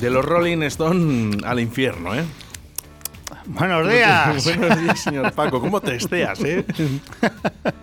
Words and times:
De, 0.00 0.10
lo- 0.10 0.10
de 0.10 0.10
los 0.10 0.24
Rolling 0.24 0.62
Stone 0.62 1.38
al 1.44 1.60
infierno, 1.60 2.14
¿eh? 2.14 2.24
Buenos 3.46 3.88
días. 3.90 4.44
Buenos 4.58 4.80
días, 4.80 5.00
señor 5.00 5.32
Paco. 5.32 5.60
¿Cómo 5.60 5.80
te 5.80 5.96
esteas, 5.96 6.40
eh? 6.44 6.64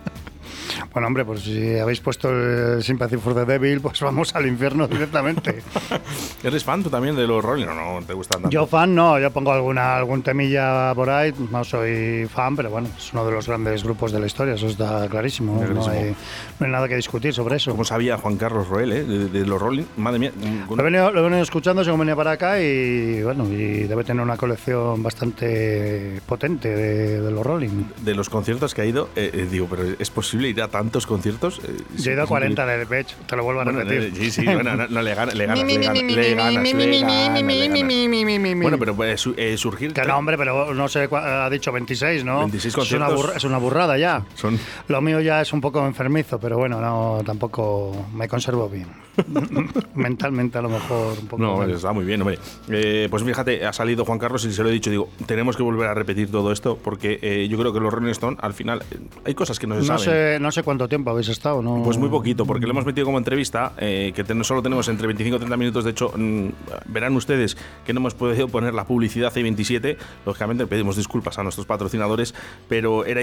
Bueno, 0.92 1.06
hombre, 1.08 1.24
pues 1.24 1.40
si 1.42 1.78
habéis 1.78 2.00
puesto 2.00 2.30
el 2.30 2.82
Sympathy 2.82 3.16
for 3.18 3.34
the 3.34 3.44
Devil, 3.44 3.80
pues 3.80 4.00
vamos 4.00 4.34
al 4.34 4.46
infierno 4.46 4.88
directamente. 4.88 5.62
¿Eres 6.42 6.64
fan 6.64 6.82
tú 6.82 6.90
también 6.90 7.14
de 7.14 7.26
los 7.26 7.44
Rolling 7.44 7.66
o 7.66 7.74
no 7.74 8.04
te 8.06 8.14
gustan 8.14 8.42
tanto? 8.42 8.50
Yo 8.54 8.66
fan 8.66 8.94
no, 8.94 9.18
yo 9.18 9.30
pongo 9.30 9.52
alguna 9.52 9.96
algún 9.96 10.22
temilla 10.22 10.92
por 10.94 11.10
ahí, 11.10 11.32
no 11.52 11.62
soy 11.64 12.26
fan, 12.32 12.56
pero 12.56 12.70
bueno, 12.70 12.88
es 12.96 13.12
uno 13.12 13.24
de 13.26 13.32
los 13.32 13.46
grandes 13.46 13.84
grupos 13.84 14.12
de 14.12 14.20
la 14.20 14.26
historia, 14.26 14.54
eso 14.54 14.66
está 14.66 15.06
clarísimo, 15.08 15.54
no 15.54 15.60
Clarísimo. 15.60 15.90
hay, 15.90 16.14
no 16.58 16.66
hay 16.66 16.72
nada 16.72 16.88
que 16.88 16.96
discutir 16.96 17.32
sobre 17.34 17.56
eso. 17.56 17.70
¿Cómo 17.72 17.84
sabía 17.84 18.16
Juan 18.16 18.36
Carlos 18.36 18.68
Roel, 18.68 18.92
eh? 18.92 19.04
De, 19.04 19.28
de 19.28 19.46
los 19.46 19.60
Rolling. 19.60 19.84
Madre 19.98 20.18
mía. 20.18 20.32
Lo 20.68 20.80
he, 20.80 20.84
venido, 20.84 21.10
lo 21.12 21.20
he 21.20 21.22
venido 21.22 21.42
escuchando 21.42 21.84
según 21.84 22.00
venía 22.00 22.16
para 22.16 22.32
acá 22.32 22.60
y 22.60 23.22
bueno, 23.22 23.44
y 23.48 23.84
debe 23.84 24.04
tener 24.04 24.22
una 24.22 24.36
colección 24.36 25.02
bastante 25.02 26.20
potente 26.26 26.68
de, 26.74 27.20
de 27.20 27.30
los 27.30 27.44
Rolling. 27.46 27.84
De 28.02 28.14
los 28.14 28.28
conciertos 28.28 28.74
que 28.74 28.82
ha 28.82 28.86
ido, 28.86 29.10
eh, 29.16 29.30
eh, 29.32 29.46
digo, 29.50 29.66
pero 29.68 29.82
¿es 29.98 30.10
posible 30.10 30.48
ir 30.48 30.62
a 30.62 30.68
tantos 30.88 31.06
conciertos? 31.06 31.60
Eh, 31.64 31.76
Yo 31.98 32.10
he 32.10 32.14
ido 32.14 32.22
a 32.22 32.26
40 32.26 32.64
de 32.64 32.78
Depeche, 32.78 33.14
te 33.26 33.36
lo 33.36 33.44
vuelvo 33.44 33.60
a 33.60 33.64
Bueno, 33.64 33.80
repetir. 33.80 34.02
eh, 34.04 34.12
sí, 34.16 34.30
sí, 34.30 34.44
bueno, 34.46 34.74
no, 34.74 34.86
no, 34.88 35.02
le 35.02 35.14
ganas, 35.14 35.34
le 35.34 35.44
ganas, 35.46 35.62
le 35.64 35.74
ganas, 35.74 35.84
le 35.84 35.86
ganas, 35.86 36.02
le 36.02 36.34
ganas, 36.34 36.74
le 36.74 38.38
ganas. 38.38 38.62
Bueno, 38.62 38.78
pero 38.78 38.94
puede 38.96 39.18
su- 39.18 39.34
eh, 39.36 39.56
surgir... 39.58 39.92
Que 39.92 40.02
no, 40.04 40.16
hombre, 40.16 40.38
pero 40.38 40.72
no 40.72 40.88
sé, 40.88 41.08
ha 41.12 41.50
dicho 41.50 41.70
26, 41.72 42.24
¿no? 42.24 42.38
26 42.40 42.66
es, 42.78 42.92
una 42.92 43.06
conciertos. 43.06 43.36
es 43.36 43.44
una 43.44 43.58
burrada 43.58 43.98
ya. 43.98 44.24
Son... 44.34 44.58
Lo 44.88 45.00
mío 45.02 45.20
ya 45.20 45.42
es 45.42 45.52
un 45.52 45.60
poco 45.60 45.84
enfermizo, 45.86 46.38
pero 46.40 46.56
bueno, 46.56 46.80
no, 46.80 47.20
tampoco 47.24 48.06
me 48.14 48.26
conservo 48.28 48.68
bien. 48.68 48.86
Mentalmente 49.94 50.58
a 50.58 50.62
lo 50.62 50.68
mejor 50.68 51.18
un 51.20 51.26
poco. 51.26 51.42
No, 51.42 51.56
menos. 51.58 51.76
está 51.76 51.92
muy 51.92 52.04
bien, 52.04 52.22
hombre. 52.22 52.38
Eh, 52.68 53.08
pues 53.10 53.22
fíjate, 53.24 53.66
ha 53.66 53.72
salido 53.72 54.04
Juan 54.04 54.18
Carlos 54.18 54.44
y 54.44 54.52
se 54.52 54.62
lo 54.62 54.68
he 54.68 54.72
dicho, 54.72 54.90
digo, 54.90 55.10
tenemos 55.26 55.56
que 55.56 55.62
volver 55.62 55.88
a 55.88 55.94
repetir 55.94 56.30
todo 56.30 56.52
esto 56.52 56.78
porque 56.82 57.18
eh, 57.22 57.48
yo 57.48 57.58
creo 57.58 57.72
que 57.72 57.80
los 57.80 57.92
Rolling 57.92 58.12
Stone, 58.12 58.36
al 58.40 58.54
final, 58.54 58.82
eh, 58.90 58.98
hay 59.24 59.34
cosas 59.34 59.58
que 59.58 59.66
no 59.66 59.74
se 59.74 59.80
no, 59.80 59.98
saben. 59.98 60.04
sé, 60.04 60.38
no 60.40 60.52
sé 60.52 60.62
cuánto 60.68 60.86
tiempo 60.86 61.08
habéis 61.10 61.28
estado, 61.30 61.62
¿no? 61.62 61.82
Pues 61.82 61.96
muy 61.96 62.10
poquito, 62.10 62.44
porque 62.44 62.66
lo 62.66 62.72
hemos 62.72 62.84
metido 62.84 63.06
como 63.06 63.16
entrevista, 63.16 63.72
eh, 63.78 64.12
que 64.14 64.22
ten- 64.22 64.44
solo 64.44 64.60
tenemos 64.62 64.86
entre 64.88 65.06
25 65.06 65.36
y 65.36 65.38
30 65.38 65.56
minutos. 65.56 65.82
De 65.82 65.92
hecho, 65.92 66.12
mm, 66.14 66.48
verán 66.92 67.16
ustedes 67.16 67.56
que 67.86 67.94
no 67.94 68.00
hemos 68.00 68.12
podido 68.14 68.48
poner 68.48 68.74
la 68.74 68.84
publicidad 68.84 69.32
C27. 69.32 69.96
Lógicamente, 70.26 70.66
pedimos 70.66 70.96
disculpas 70.96 71.38
a 71.38 71.42
nuestros 71.42 71.64
patrocinadores, 71.66 72.34
pero 72.68 73.06
era 73.06 73.22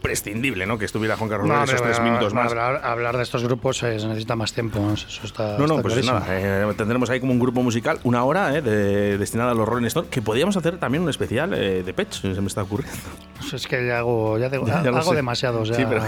imprescindible 0.00 0.64
¿no? 0.66 0.78
que 0.78 0.86
estuviera 0.86 1.16
Juan 1.16 1.28
Carlos 1.28 1.46
No, 1.46 1.62
esos 1.62 1.82
tres 1.82 2.00
minutos 2.00 2.32
más. 2.32 2.50
Hablar, 2.50 2.80
hablar 2.84 3.16
de 3.18 3.22
estos 3.22 3.44
grupos 3.44 3.82
eh, 3.82 4.00
se 4.00 4.06
necesita 4.08 4.34
más 4.34 4.52
tiempo, 4.54 4.78
¿no? 4.80 4.94
eso 4.94 5.06
está. 5.24 5.58
No, 5.58 5.66
no, 5.66 5.74
está 5.76 5.82
pues 5.82 5.94
clarísimo. 5.94 6.18
nada, 6.20 6.70
eh, 6.70 6.74
tendremos 6.76 7.10
ahí 7.10 7.20
como 7.20 7.32
un 7.32 7.38
grupo 7.38 7.62
musical, 7.62 8.00
una 8.04 8.24
hora 8.24 8.56
eh, 8.56 8.62
de- 8.62 9.18
destinada 9.18 9.50
a 9.52 9.54
los 9.54 9.68
Rolling 9.68 9.86
Stone, 9.86 10.08
que 10.08 10.22
podíamos 10.22 10.56
hacer 10.56 10.78
también 10.78 11.02
un 11.02 11.10
especial 11.10 11.52
eh, 11.54 11.82
de 11.82 11.92
Pech, 11.92 12.10
se 12.12 12.28
me 12.40 12.46
está 12.46 12.62
ocurriendo. 12.62 12.96
Pues 13.38 13.52
es 13.54 13.66
que 13.66 13.86
ya 13.86 13.98
hago, 13.98 14.38
ya 14.38 14.48
digo- 14.48 14.66
Ya 14.84 14.90
lo 14.90 14.96
hago 14.96 15.10
sé. 15.10 15.16
demasiados. 15.16 15.68
Ya. 15.68 15.74
Sí, 15.74 15.84
pero, 15.88 16.02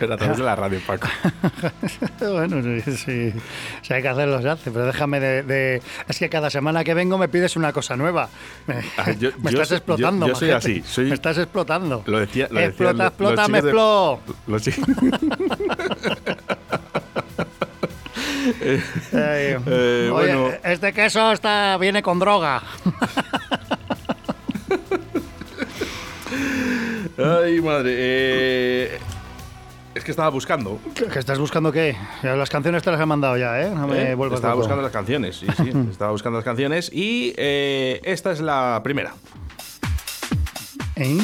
pero 0.00 0.14
a 0.14 0.16
través 0.16 0.36
de 0.38 0.44
la 0.44 0.56
radio, 0.56 0.80
Paco. 0.84 1.06
bueno, 2.20 2.62
sí, 2.84 2.96
sí. 2.96 3.32
Si 3.82 3.94
hay 3.94 4.02
que 4.02 4.08
hacerlo, 4.08 4.42
se 4.42 4.48
hace. 4.48 4.70
Pero 4.70 4.86
déjame 4.86 5.20
de, 5.20 5.42
de- 5.44 5.82
Es 6.08 6.18
que 6.18 6.28
cada 6.28 6.50
semana 6.50 6.82
que 6.84 6.94
vengo 6.94 7.18
me 7.18 7.28
pides 7.28 7.56
una 7.56 7.72
cosa 7.72 7.96
nueva. 7.96 8.28
Me, 8.66 8.76
Ah, 8.96 9.12
yo- 9.12 9.30
me 9.38 9.50
yo 9.52 9.62
estás 9.62 9.68
soy- 9.68 9.76
explotando, 9.78 10.26
yo- 10.26 10.32
yo 10.32 10.38
soy 10.38 10.50
así, 10.50 10.82
soy- 10.84 11.06
Me 11.08 11.14
estás 11.14 11.38
explotando. 11.38 12.02
Lo 12.06 12.18
decía, 12.18 12.48
lo 12.50 12.56
decía 12.60 12.68
explota, 12.68 13.12
lo- 13.18 13.27
los 13.30 13.38
explota, 13.38 13.48
me 13.48 13.58
chicos 13.58 13.64
de- 13.64 13.70
explo. 13.70 14.20
los 14.46 14.62
Eh, 19.12 19.58
oye, 19.66 20.10
bueno. 20.10 20.48
este 20.64 20.92
queso 20.92 21.32
está, 21.32 21.76
viene 21.78 22.02
con 22.02 22.18
droga. 22.18 22.62
Ay, 27.18 27.60
madre. 27.60 27.94
eh, 27.96 28.98
es 29.94 30.04
que 30.04 30.10
estaba 30.12 30.28
buscando. 30.30 30.78
¿Que 30.94 31.18
estás 31.18 31.38
buscando 31.38 31.72
qué? 31.72 31.96
Las 32.22 32.48
canciones 32.48 32.82
te 32.82 32.90
las 32.92 33.00
he 33.00 33.06
mandado 33.06 33.36
ya, 33.36 33.60
¿eh? 33.60 33.70
No 33.74 33.86
me 33.88 34.12
¿eh? 34.12 34.14
vuelvas 34.14 34.38
Estaba 34.38 34.54
loco. 34.54 34.62
buscando 34.62 34.82
las 34.82 34.92
canciones, 34.92 35.36
sí, 35.36 35.46
sí. 35.56 35.72
estaba 35.90 36.12
buscando 36.12 36.38
las 36.38 36.44
canciones. 36.44 36.90
Y 36.92 37.34
eh, 37.36 38.00
esta 38.04 38.30
es 38.32 38.40
la 38.40 38.80
primera. 38.84 39.14
¿Eh? 40.96 41.18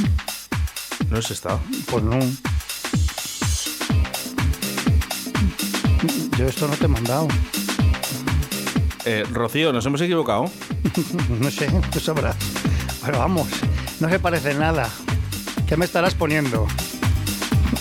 ¿No 1.15 1.21
es 1.21 1.31
esta? 1.31 1.61
Pues 1.89 2.03
no. 2.03 2.19
Yo 6.37 6.49
esto 6.49 6.67
no 6.67 6.75
te 6.75 6.87
he 6.87 6.89
mandado. 6.89 7.29
Eh, 9.05 9.25
Rocío, 9.31 9.73
nos 9.73 9.87
hemos 9.87 10.01
equivocado. 10.01 10.51
No 11.41 11.53
sé, 11.53 11.71
tú 11.93 12.01
sabrás. 12.01 12.35
Pero 13.07 13.21
vamos, 13.21 13.47
no 14.01 14.09
se 14.09 14.19
parece 14.19 14.55
nada. 14.55 14.89
¿Qué 15.69 15.77
me 15.77 15.85
estarás 15.85 16.17
poniendo? 16.17 16.67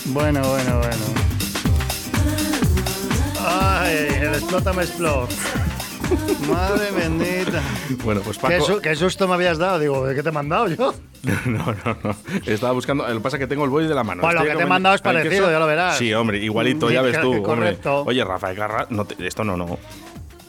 Bueno, 0.05 0.47
bueno, 0.47 0.77
bueno. 0.77 1.05
Ay, 3.47 4.09
el 4.21 4.35
explota 4.35 4.73
me 4.73 4.83
explota. 4.83 5.33
Madre 6.47 6.91
bendita. 6.91 7.63
Bueno, 8.03 8.21
pues 8.21 8.37
¿Qué, 8.37 8.47
Paco. 8.47 8.65
su- 8.65 8.81
qué 8.81 8.95
susto 8.95 9.27
me 9.27 9.35
habías 9.35 9.57
dado? 9.57 9.79
Digo, 9.79 10.05
¿de 10.05 10.15
qué 10.15 10.23
te 10.23 10.29
he 10.29 10.31
mandado 10.31 10.67
yo? 10.67 10.93
No, 11.45 11.65
no, 11.85 11.97
no. 12.03 12.15
Estaba 12.45 12.73
buscando. 12.73 13.07
Lo 13.07 13.13
que 13.15 13.19
pasa 13.21 13.37
es 13.37 13.41
que 13.41 13.47
tengo 13.47 13.63
el 13.63 13.69
boli 13.69 13.87
de 13.87 13.95
la 13.95 14.03
mano. 14.03 14.21
Pues 14.21 14.33
lo 14.35 14.43
que 14.43 14.55
te 14.55 14.61
he 14.63 14.65
mandado 14.65 14.95
es 14.95 15.01
¿Al 15.05 15.15
parecido, 15.15 15.49
ya 15.49 15.59
lo 15.59 15.67
verás. 15.67 15.97
Sí, 15.97 16.13
hombre, 16.13 16.37
igualito, 16.39 16.91
ya 16.91 17.01
ves 17.01 17.19
tú. 17.21 17.29
hombre. 17.31 17.43
Correcto. 17.43 18.03
Oye, 18.05 18.23
Rafael 18.25 18.55
Garra, 18.57 18.87
no 18.89 19.05
te- 19.05 19.25
esto 19.25 19.43
no, 19.45 19.55
no. 19.55 19.77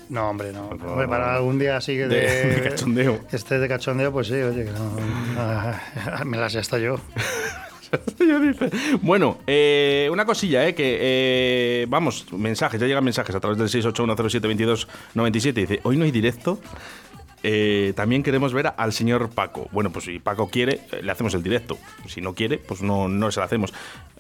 No, 0.09 0.29
hombre, 0.31 0.53
no. 0.53 0.71
No, 0.75 0.93
Hombre, 0.93 1.09
para 1.09 1.35
algún 1.37 1.59
día 1.59 1.77
así 1.79 1.97
De- 1.97 2.09
de, 2.09 2.45
de 2.61 2.71
cachondeo. 2.71 3.21
Este 3.33 3.59
de 3.59 3.69
cachondeo, 3.69 4.13
pues 4.13 4.27
sí, 4.27 4.35
oye, 4.35 4.65
que 4.65 4.71
no. 4.73 6.25
me 6.27 6.37
las 6.37 6.55
hasta 6.57 6.79
yo. 6.79 6.99
Bueno, 9.03 9.39
eh, 9.47 10.09
una 10.13 10.25
cosilla, 10.25 10.67
eh, 10.67 10.75
que 10.75 10.99
eh, 11.01 11.87
vamos, 11.89 12.27
mensajes, 12.33 12.81
ya 12.81 12.87
llegan 12.87 13.05
mensajes 13.05 13.35
a 13.35 13.41
través 13.41 13.57
del 13.59 13.69
681072297. 13.69 15.53
Dice, 15.55 15.81
hoy 15.85 15.97
no 15.97 16.05
hay 16.05 16.11
directo. 16.11 16.59
Eh, 17.47 17.93
también 17.95 18.23
queremos 18.23 18.53
ver 18.55 18.73
al 18.77 18.93
señor 18.93 19.29
Paco. 19.29 19.69
Bueno, 19.71 19.91
pues 19.93 20.07
si 20.07 20.19
Paco 20.19 20.49
quiere, 20.49 20.81
eh, 20.91 21.01
le 21.03 21.13
hacemos 21.13 21.35
el 21.35 21.43
directo. 21.43 21.79
Si 22.09 22.21
no 22.21 22.35
quiere, 22.35 22.59
pues 22.59 22.81
no, 22.83 23.07
no 23.07 23.31
se 23.31 23.39
lo 23.41 23.45
hacemos. 23.45 23.71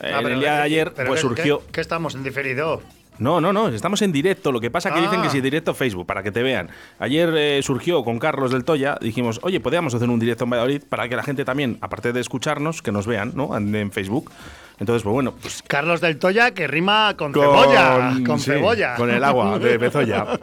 Eh, 0.00 0.12
Ah, 0.14 0.18
en 0.18 0.22
pero- 0.22 0.34
el 0.34 0.40
día 0.40 0.54
de 0.56 0.62
ayer, 0.62 0.92
pero 0.94 1.08
pues 1.08 1.20
¿qué- 1.20 1.26
surgió. 1.26 1.58
¿qué, 1.66 1.72
qué 1.72 1.80
estamos 1.80 2.14
en 2.14 2.22
diferido? 2.22 2.82
No, 3.16 3.40
no, 3.40 3.52
no, 3.52 3.68
estamos 3.68 4.02
en 4.02 4.10
directo. 4.10 4.50
Lo 4.52 4.60
que 4.60 4.70
pasa 4.72 4.92
que 4.92 5.00
dicen 5.00 5.20
Ah. 5.20 5.22
que 5.22 5.30
si 5.30 5.40
directo 5.40 5.72
Facebook, 5.72 6.04
para 6.04 6.22
que 6.22 6.32
te 6.32 6.42
vean. 6.42 6.68
Ayer 6.98 7.32
eh, 7.36 7.60
surgió 7.62 8.02
con 8.04 8.18
Carlos 8.18 8.50
del 8.50 8.64
Toya, 8.64 8.98
dijimos, 9.00 9.38
oye, 9.42 9.60
podríamos 9.60 9.94
hacer 9.94 10.10
un 10.10 10.18
directo 10.18 10.44
en 10.44 10.50
Valladolid 10.50 10.82
para 10.88 11.08
que 11.08 11.14
la 11.16 11.22
gente 11.22 11.44
también, 11.44 11.78
aparte 11.80 12.12
de 12.12 12.20
escucharnos, 12.20 12.82
que 12.82 12.90
nos 12.92 13.06
vean, 13.06 13.32
¿no? 13.36 13.56
En, 13.56 13.72
en 13.74 13.92
Facebook. 13.92 14.30
Entonces, 14.80 15.04
pues 15.04 15.12
bueno, 15.12 15.34
pues 15.40 15.62
Carlos 15.66 16.00
del 16.00 16.18
Toya 16.18 16.52
que 16.52 16.66
rima 16.66 17.14
con, 17.16 17.32
cebolla. 17.32 18.12
Con 18.26 18.40
sí, 18.40 18.46
cebolla. 18.46 18.96
Con 18.96 19.10
el 19.10 19.22
agua 19.22 19.58
de 19.58 19.78
Bezoya. 19.78 20.26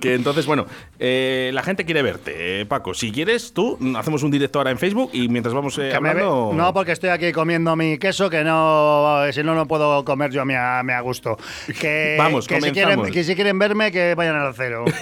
que 0.00 0.14
entonces, 0.14 0.46
bueno, 0.46 0.66
eh, 0.98 1.50
la 1.54 1.62
gente 1.62 1.84
quiere 1.84 2.02
verte, 2.02 2.60
eh, 2.60 2.66
Paco. 2.66 2.94
Si 2.94 3.10
quieres, 3.10 3.52
tú 3.52 3.78
hacemos 3.96 4.22
un 4.22 4.30
directo 4.30 4.58
ahora 4.58 4.70
en 4.70 4.78
Facebook 4.78 5.10
y 5.12 5.28
mientras 5.28 5.54
vamos 5.54 5.78
eh, 5.78 5.94
hablando. 5.94 6.52
No, 6.54 6.72
porque 6.74 6.92
estoy 6.92 7.10
aquí 7.10 7.32
comiendo 7.32 7.74
mi 7.76 7.98
queso, 7.98 8.30
que 8.30 8.44
no, 8.44 9.20
si 9.32 9.42
no, 9.42 9.54
no 9.54 9.66
puedo 9.66 10.04
comer 10.04 10.30
yo 10.30 10.42
a 10.42 10.44
mi, 10.44 10.54
a, 10.54 10.80
a 10.80 11.00
gusto. 11.00 11.36
Que, 11.80 12.16
Vamos, 12.18 12.46
que 12.46 12.60
si, 12.60 12.70
quieren, 12.70 13.02
que 13.10 13.24
si 13.24 13.34
quieren 13.34 13.58
verme, 13.58 13.92
que 13.92 14.14
vayan 14.14 14.36
al 14.36 14.54
cero. 14.54 14.84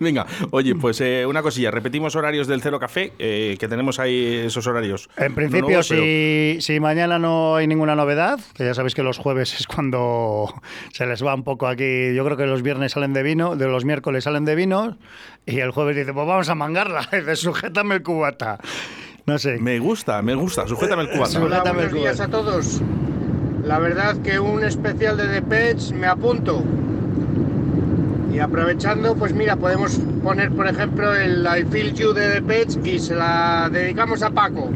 Venga, 0.00 0.26
oye, 0.50 0.74
pues 0.74 0.98
eh, 1.02 1.26
una 1.26 1.42
cosilla. 1.42 1.70
Repetimos 1.70 2.16
horarios 2.16 2.46
del 2.46 2.62
Cero 2.62 2.80
Café, 2.80 3.12
eh, 3.18 3.56
que 3.60 3.68
tenemos 3.68 3.98
ahí 3.98 4.44
esos 4.46 4.66
horarios. 4.66 5.10
En 5.18 5.28
No 5.28 5.34
principio, 5.34 5.66
pero- 5.66 5.82
si, 5.82 6.56
si 6.70 6.78
mañana 6.78 7.18
no 7.18 7.56
hay 7.56 7.66
ninguna 7.66 7.96
novedad, 7.96 8.38
que 8.54 8.64
ya 8.64 8.74
sabéis 8.74 8.94
que 8.94 9.02
los 9.02 9.18
jueves 9.18 9.58
es 9.58 9.66
cuando 9.66 10.54
se 10.92 11.04
les 11.04 11.24
va 11.24 11.34
un 11.34 11.42
poco 11.42 11.66
aquí. 11.66 12.14
Yo 12.14 12.24
creo 12.24 12.36
que 12.36 12.46
los 12.46 12.62
viernes 12.62 12.92
salen 12.92 13.12
de 13.12 13.24
vino, 13.24 13.56
de 13.56 13.66
los 13.66 13.84
miércoles 13.84 14.22
salen 14.22 14.44
de 14.44 14.54
vino, 14.54 14.96
y 15.46 15.58
el 15.58 15.72
jueves 15.72 15.96
dice, 15.96 16.12
pues 16.12 16.28
vamos 16.28 16.48
a 16.48 16.54
mangarla. 16.54 17.08
Y 17.12 17.16
dice, 17.16 17.34
sujétame 17.34 17.96
el 17.96 18.02
cubata. 18.04 18.60
No 19.26 19.36
sé. 19.36 19.58
Me 19.58 19.80
gusta, 19.80 20.22
me 20.22 20.36
gusta. 20.36 20.68
Sujétame 20.68 21.02
el 21.02 21.10
cubata. 21.10 21.30
Sujétame 21.30 21.82
el 21.82 21.88
buenos 21.88 21.92
días 21.92 22.16
cubata. 22.16 22.24
a 22.24 22.40
todos. 22.40 22.80
la 23.64 23.80
verdad 23.80 24.16
que 24.22 24.38
un 24.38 24.62
especial 24.62 25.16
de 25.16 25.26
Depeche 25.26 25.92
me 25.92 26.06
apunto. 26.06 26.62
Y 28.32 28.38
aprovechando, 28.38 29.16
pues 29.16 29.34
mira, 29.34 29.56
podemos 29.56 29.98
poner 30.22 30.52
por 30.52 30.68
ejemplo 30.68 31.12
el 31.16 31.44
I 31.44 31.64
Feel 31.64 31.94
You 31.94 32.12
de 32.12 32.28
Depeche 32.28 32.78
y 32.84 33.00
se 33.00 33.16
la 33.16 33.68
dedicamos 33.72 34.22
a 34.22 34.30
Paco. 34.30 34.70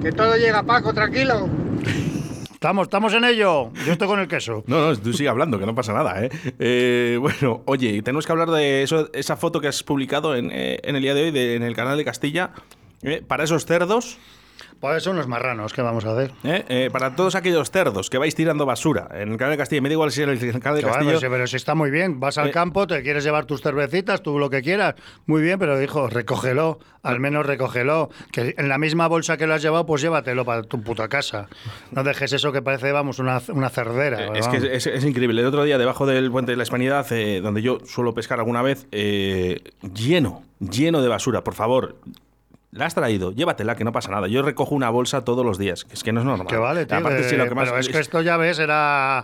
Que 0.00 0.12
todo 0.12 0.36
llega, 0.36 0.62
Paco, 0.62 0.92
tranquilo. 0.92 1.48
Estamos, 2.52 2.84
estamos 2.86 3.12
en 3.14 3.24
ello. 3.24 3.72
Yo 3.86 3.92
estoy 3.92 4.06
con 4.08 4.20
el 4.20 4.28
queso. 4.28 4.62
No, 4.66 4.86
no, 4.90 4.96
tú 4.96 5.12
sigue 5.12 5.28
hablando, 5.28 5.58
que 5.58 5.66
no 5.66 5.74
pasa 5.74 5.92
nada, 5.92 6.24
¿eh? 6.24 6.30
Eh, 6.58 7.18
bueno, 7.20 7.62
oye, 7.66 8.02
tenemos 8.02 8.24
que 8.24 8.32
hablar 8.32 8.50
de 8.50 8.82
eso, 8.84 9.08
esa 9.12 9.36
foto 9.36 9.60
que 9.60 9.68
has 9.68 9.82
publicado 9.82 10.36
en, 10.36 10.50
eh, 10.52 10.78
en 10.84 10.94
el 10.96 11.02
día 11.02 11.14
de 11.14 11.24
hoy 11.24 11.30
de- 11.32 11.56
en 11.56 11.62
el 11.64 11.74
canal 11.74 11.96
de 11.98 12.04
Castilla. 12.04 12.50
eh, 13.04 13.20
para 13.26 13.42
esos 13.42 13.66
cerdos, 13.66 14.16
Pues 14.82 15.04
son 15.04 15.14
unos 15.14 15.28
marranos, 15.28 15.72
¿qué 15.72 15.80
vamos 15.80 16.04
a 16.04 16.12
hacer? 16.12 16.32
eh, 16.42 16.64
eh, 16.68 16.90
para 16.92 17.14
todos 17.14 17.36
aquellos 17.36 17.70
cerdos 17.70 18.10
que 18.10 18.18
vais 18.18 18.34
tirando 18.34 18.66
basura 18.66 19.06
en 19.14 19.30
el 19.30 19.36
canal 19.38 19.52
de 19.52 19.58
Castilla, 19.58 19.80
me 19.80 19.88
da 19.88 19.92
igual 19.92 20.10
si 20.10 20.22
es 20.22 20.28
el 20.42 20.60
canal 20.60 20.80
de 20.80 20.82
va, 20.84 20.88
Castillo. 20.90 21.10
pero, 21.10 21.20
si, 21.20 21.26
pero 21.28 21.46
si 21.46 21.54
está 21.56 21.76
muy 21.76 21.92
bien, 21.92 22.18
vas 22.18 22.36
al 22.36 22.48
Eh. 22.48 22.50
campo, 22.50 22.88
te 22.88 23.00
quieres 23.04 23.22
llevar 23.22 23.46
tus 23.46 23.62
cervecitas, 23.62 24.22
tú 24.24 24.40
lo 24.40 24.50
que 24.50 24.60
quieras, 24.60 24.96
muy 25.26 25.40
bien, 25.40 25.60
pero 25.60 25.80
hijo, 25.80 26.08
recógelo, 26.08 26.80
al 27.04 27.20
menos 27.20 27.46
recógelo, 27.46 28.10
que 28.32 28.56
en 28.58 28.68
la 28.68 28.76
misma 28.76 29.06
bolsa 29.06 29.36
que 29.36 29.46
lo 29.46 29.54
has 29.54 29.62
llevado, 29.62 29.86
pues 29.86 30.02
llévatelo 30.02 30.44
para 30.44 30.64
tu 30.64 30.82
puta 30.82 31.06
casa. 31.06 31.46
No 31.92 32.02
dejes 32.02 32.32
eso 32.32 32.50
que 32.50 32.60
parece, 32.60 32.90
vamos, 32.90 33.20
una, 33.20 33.40
una 33.50 33.68
cerdera. 33.70 34.20
Eh, 34.24 34.30
es 34.34 34.46
vamos. 34.48 34.62
que 34.64 34.74
es, 34.76 34.86
es 34.88 35.04
increíble. 35.04 35.42
El 35.42 35.46
otro 35.46 35.62
día, 35.62 35.78
debajo 35.78 36.06
del 36.06 36.28
puente 36.32 36.50
de 36.50 36.56
la 36.56 36.64
Hispanidad, 36.64 37.06
donde 37.40 37.62
yo 37.62 37.78
suelo 37.86 38.14
pescar 38.14 38.40
alguna 38.40 38.62
vez, 38.62 38.88
lleno, 38.90 40.42
lleno 40.58 41.02
de 41.02 41.08
basura. 41.08 41.44
Por 41.44 41.54
favor, 41.54 41.98
la 42.72 42.86
has 42.86 42.94
traído, 42.94 43.32
llévatela, 43.32 43.76
que 43.76 43.84
no 43.84 43.92
pasa 43.92 44.10
nada. 44.10 44.28
Yo 44.28 44.42
recojo 44.42 44.74
una 44.74 44.88
bolsa 44.90 45.24
todos 45.24 45.44
los 45.44 45.58
días, 45.58 45.84
que 45.84 45.94
es 45.94 46.02
que 46.02 46.12
no 46.12 46.20
es 46.20 46.26
normal. 46.26 46.46
Que 46.46 46.56
vale, 46.56 46.86
tío. 46.86 46.96
Aparte, 46.98 47.22
sí, 47.24 47.36
lo 47.36 47.46
que 47.48 47.54
más- 47.54 47.68
pero 47.68 47.78
es 47.80 47.88
que 47.88 47.98
esto 47.98 48.22
ya 48.22 48.36
ves, 48.38 48.58
era 48.58 49.18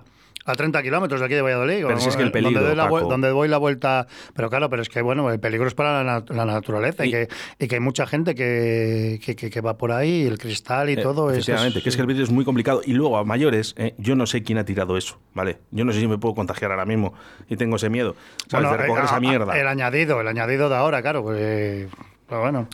a 0.44 0.54
30 0.54 0.82
kilómetros 0.82 1.20
de 1.20 1.26
aquí 1.26 1.34
de 1.34 1.42
Valladolid. 1.42 1.84
Pero 1.86 1.98
si 2.00 2.08
es 2.10 2.16
que 2.16 2.22
el 2.22 2.30
peligro, 2.30 2.60
Donde 2.60 2.68
doy, 2.68 2.76
la, 2.76 2.84
Paco. 2.84 3.00
donde 3.08 3.28
doy 3.28 3.48
la 3.48 3.56
vuelta. 3.58 4.06
Pero 4.34 4.48
claro, 4.50 4.68
pero 4.70 4.80
es 4.82 4.88
que 4.90 5.00
bueno, 5.02 5.30
el 5.30 5.40
peligro 5.40 5.66
es 5.66 5.74
para 5.74 6.02
la, 6.04 6.22
la 6.28 6.44
naturaleza 6.46 7.04
y, 7.04 7.08
Y- 7.08 7.12
que, 7.12 7.28
y 7.58 7.68
que 7.68 7.74
hay 7.76 7.80
mucha 7.80 8.06
gente 8.06 8.34
que, 8.34 9.18
que, 9.24 9.34
que- 9.34 9.60
va 9.60 9.76
por 9.78 9.92
ahí, 9.92 10.26
el 10.26 10.38
cristal 10.38 10.88
y 10.90 10.94
Eh, 10.94 10.96
todo. 11.02 11.30
es- 11.30 11.38
efectivamente, 11.38 11.82
que 11.82 11.88
es 11.88 11.96
que 11.96 12.02
el 12.02 12.06
vídeo 12.08 12.24
es 12.24 12.30
muy 12.30 12.44
complicado. 12.44 12.82
Y 12.84 12.92
luego, 12.92 13.16
a 13.18 13.24
mayores, 13.24 13.74
eh, 13.78 13.94
yo 13.98 14.14
no 14.14 14.26
sé 14.26 14.42
quién 14.42 14.58
ha 14.58 14.64
tirado 14.64 14.96
eso, 14.98 15.18
¿vale? 15.34 15.58
Yo 15.70 15.84
no 15.86 15.92
sé 15.92 16.00
si 16.00 16.06
me 16.08 16.16
puedo 16.18 16.34
contagiar 16.34 16.70
ahora 16.70 16.84
mismo 16.86 17.14
y 17.48 17.56
tengo 17.56 17.76
ese 17.76 17.88
miedo, 17.90 18.14
¿sabes? 18.46 18.68
Bueno, 18.68 18.70
de 18.72 18.76
recoger 18.76 19.02
eh, 19.04 19.06
esa 19.06 19.20
mierda. 19.20 19.58
El 19.58 19.66
añadido, 19.68 20.20
el 20.20 20.28
añadido 20.28 20.68
de 20.68 20.76
ahora, 20.76 21.00
claro. 21.02 21.22
Pues, 21.22 21.88
pero 22.26 22.40
bueno. 22.42 22.68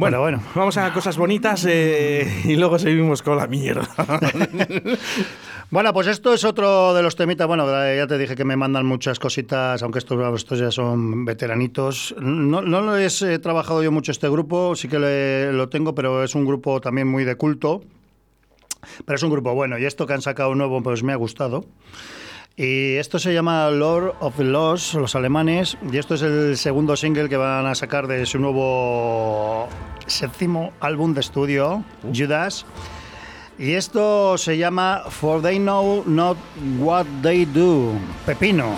Bueno, 0.00 0.18
bueno. 0.20 0.42
vamos 0.54 0.78
a 0.78 0.92
cosas 0.94 1.18
bonitas 1.18 1.66
eh, 1.68 2.26
y 2.44 2.56
luego 2.56 2.78
seguimos 2.78 3.22
con 3.22 3.36
la 3.36 3.46
mierda. 3.46 3.86
Bueno, 5.72 5.92
pues 5.92 6.08
esto 6.08 6.34
es 6.34 6.42
otro 6.42 6.94
de 6.94 7.02
los 7.02 7.14
temitas. 7.14 7.46
Bueno, 7.46 7.64
eh, 7.84 7.96
ya 7.98 8.08
te 8.08 8.18
dije 8.18 8.34
que 8.34 8.44
me 8.44 8.56
mandan 8.56 8.84
muchas 8.86 9.20
cositas, 9.20 9.80
aunque 9.84 10.00
estos, 10.00 10.18
estos 10.34 10.58
ya 10.58 10.72
son 10.72 11.24
veteranitos. 11.24 12.12
No, 12.18 12.60
no 12.60 12.80
lo 12.80 12.96
he 12.98 13.06
eh, 13.06 13.38
trabajado 13.38 13.80
yo 13.80 13.92
mucho 13.92 14.10
este 14.10 14.28
grupo, 14.28 14.74
sí 14.74 14.88
que 14.88 14.98
le- 14.98 15.52
lo 15.52 15.68
tengo, 15.68 15.94
pero 15.94 16.24
es 16.24 16.34
un 16.34 16.44
grupo 16.44 16.80
también 16.80 17.06
muy 17.06 17.22
de 17.22 17.36
culto. 17.36 17.82
Pero 19.04 19.14
es 19.14 19.22
un 19.22 19.30
grupo 19.30 19.54
bueno, 19.54 19.78
y 19.78 19.84
esto 19.84 20.08
que 20.08 20.14
han 20.14 20.22
sacado 20.22 20.56
nuevo, 20.56 20.82
pues 20.82 21.04
me 21.04 21.12
ha 21.12 21.16
gustado. 21.16 21.64
Y 22.56 22.96
esto 22.96 23.20
se 23.20 23.32
llama 23.32 23.70
Lord 23.70 24.14
of 24.18 24.38
the 24.38 24.44
Lost, 24.44 24.94
los 24.94 25.14
alemanes, 25.14 25.78
y 25.92 25.98
esto 25.98 26.14
es 26.16 26.22
el 26.22 26.56
segundo 26.56 26.96
single 26.96 27.28
que 27.28 27.36
van 27.36 27.66
a 27.66 27.76
sacar 27.76 28.08
de 28.08 28.26
su 28.26 28.40
nuevo 28.40 29.68
séptimo 30.10 30.72
álbum 30.80 31.14
de 31.14 31.20
estudio, 31.20 31.84
Judas. 32.14 32.66
Y 33.58 33.72
esto 33.74 34.38
se 34.38 34.56
llama 34.56 35.04
For 35.08 35.42
They 35.42 35.58
Know 35.58 36.02
Not 36.06 36.38
What 36.78 37.06
They 37.22 37.44
Do, 37.44 37.92
Pepino. 38.26 38.74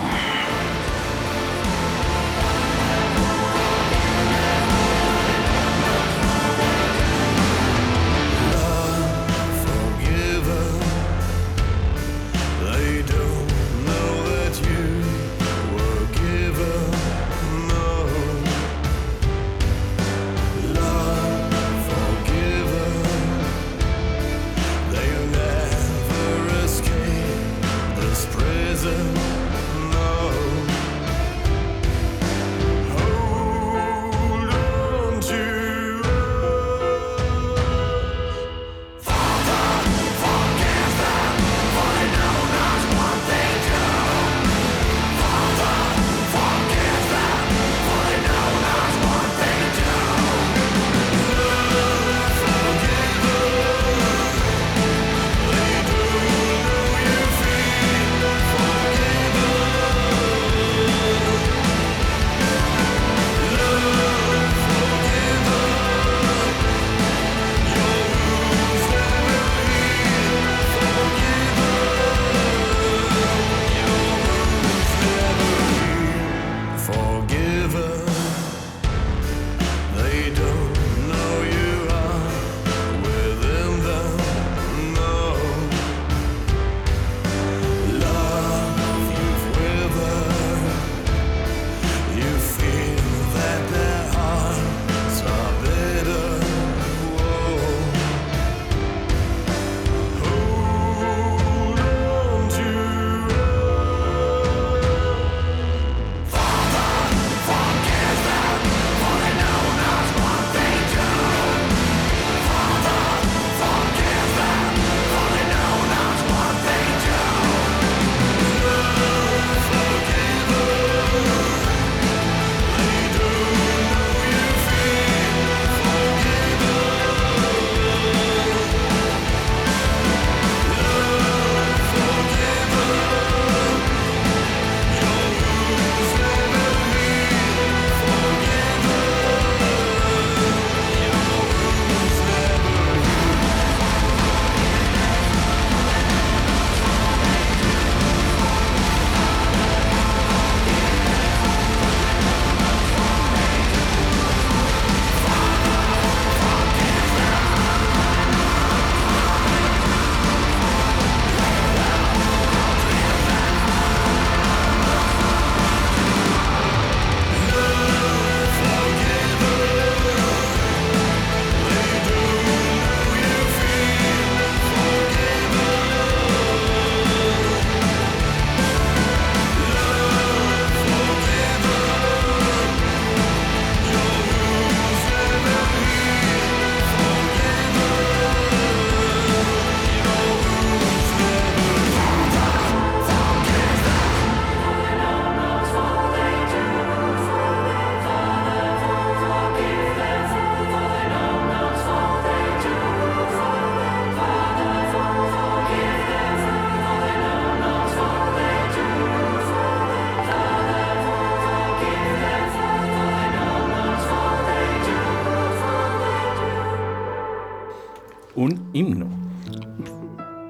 Un 218.43 218.69
himno. 218.73 219.07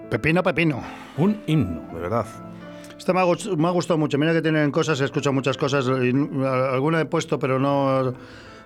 Pepino, 0.09 0.41
pepino. 0.41 0.81
Un 1.17 1.43
himno, 1.45 1.83
de 1.93 1.99
verdad. 1.99 2.25
Este 2.97 3.13
me 3.13 3.19
ha, 3.21 3.25
me 3.55 3.67
ha 3.67 3.69
gustado 3.69 3.99
mucho. 3.99 4.17
Mira 4.17 4.33
que 4.33 4.41
tienen 4.41 4.71
cosas, 4.71 4.99
he 4.99 5.05
escuchado 5.05 5.31
muchas 5.31 5.57
cosas. 5.57 5.87
alguna 5.87 7.01
he 7.01 7.05
puesto, 7.05 7.37
pero 7.37 7.59
no. 7.59 8.15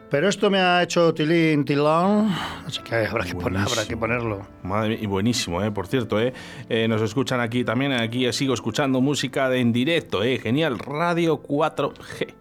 Pero 0.10 0.30
esto 0.30 0.50
me 0.50 0.60
ha 0.60 0.82
hecho 0.82 1.14
tilín, 1.14 1.66
tilón. 1.66 2.34
Así 2.66 2.82
que 2.82 2.96
habrá 2.96 3.26
que, 3.26 3.36
poner, 3.36 3.64
habrá 3.64 3.86
que 3.86 3.98
ponerlo. 3.98 4.48
Madre 4.64 4.92
mía, 4.92 5.00
y 5.02 5.08
buenísimo, 5.08 5.62
¿eh? 5.62 5.72
por 5.72 5.88
cierto, 5.88 6.22
¿eh? 6.22 6.32
Eh, 6.70 6.88
nos 6.88 7.02
escuchan 7.02 7.42
aquí 7.42 7.66
también, 7.66 7.92
aquí 7.92 8.32
sigo 8.32 8.54
escuchando 8.54 9.02
música 9.02 9.50
de 9.50 9.60
en 9.60 9.74
directo, 9.74 10.24
¿eh? 10.24 10.40
genial, 10.40 10.80
Radio 10.80 11.44
4G. 11.44 12.34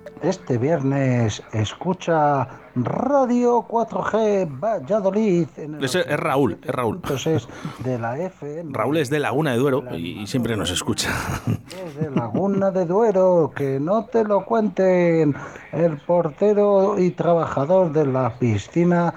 Este 0.22 0.56
viernes 0.56 1.42
escucha 1.52 2.48
Radio 2.74 3.66
4G 3.68 4.48
Valladolid. 4.58 5.46
En 5.58 5.74
el 5.74 5.84
Ese 5.84 6.00
es 6.00 6.16
Raúl, 6.18 6.58
es 6.62 6.74
Raúl. 6.74 6.96
Entonces, 6.96 7.46
de 7.84 7.98
la 7.98 8.18
FM. 8.18 8.70
Raúl 8.72 8.96
es 8.96 9.10
de 9.10 9.20
Laguna 9.20 9.52
de 9.52 9.58
Duero 9.58 9.84
y, 9.92 10.22
y 10.22 10.26
siempre 10.26 10.56
nos 10.56 10.70
escucha. 10.70 11.10
Es 11.86 11.96
de 11.96 12.10
Laguna 12.10 12.70
de 12.70 12.86
Duero, 12.86 13.52
que 13.54 13.78
no 13.78 14.06
te 14.06 14.24
lo 14.24 14.44
cuenten. 14.44 15.34
El 15.72 15.98
portero 15.98 16.98
y 16.98 17.10
trabajador 17.10 17.92
de 17.92 18.06
la 18.06 18.38
piscina 18.38 19.12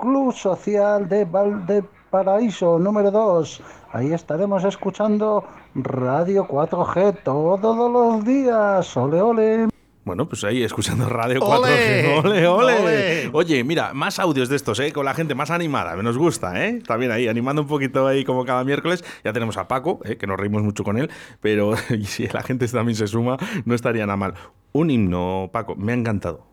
Club 0.00 0.32
Social 0.32 1.08
de 1.08 1.24
Valparaíso, 1.24 2.78
número 2.78 3.10
2. 3.10 3.62
Ahí 3.92 4.12
estaremos 4.12 4.64
escuchando 4.64 5.44
Radio 5.74 6.46
4G 6.46 7.22
todos 7.22 7.92
los 7.92 8.24
días. 8.24 8.96
Ole, 8.96 9.22
ole. 9.22 9.79
Bueno, 10.10 10.28
pues 10.28 10.42
ahí 10.42 10.64
escuchando 10.64 11.08
Radio 11.08 11.38
¡Ole! 11.40 12.04
4G. 12.04 12.24
¡Ole, 12.24 12.46
ole! 12.48 12.74
¡Ole! 12.80 13.30
Oye, 13.32 13.62
mira, 13.62 13.94
más 13.94 14.18
audios 14.18 14.48
de 14.48 14.56
estos, 14.56 14.80
¿eh? 14.80 14.92
Con 14.92 15.04
la 15.04 15.14
gente 15.14 15.36
más 15.36 15.52
animada, 15.52 15.94
nos 16.02 16.18
gusta, 16.18 16.66
¿eh? 16.66 16.82
También 16.84 17.12
ahí, 17.12 17.28
animando 17.28 17.62
un 17.62 17.68
poquito 17.68 18.08
ahí 18.08 18.24
como 18.24 18.44
cada 18.44 18.64
miércoles. 18.64 19.04
Ya 19.22 19.32
tenemos 19.32 19.56
a 19.56 19.68
Paco, 19.68 20.00
¿eh? 20.04 20.16
que 20.16 20.26
nos 20.26 20.36
reímos 20.36 20.64
mucho 20.64 20.82
con 20.82 20.98
él, 20.98 21.12
pero 21.40 21.76
si 22.06 22.26
la 22.26 22.42
gente 22.42 22.66
también 22.66 22.96
se 22.96 23.06
suma, 23.06 23.36
no 23.64 23.72
estaría 23.72 24.04
nada 24.04 24.16
mal. 24.16 24.34
Un 24.72 24.90
himno, 24.90 25.48
Paco, 25.52 25.76
me 25.76 25.92
ha 25.92 25.94
encantado. 25.94 26.49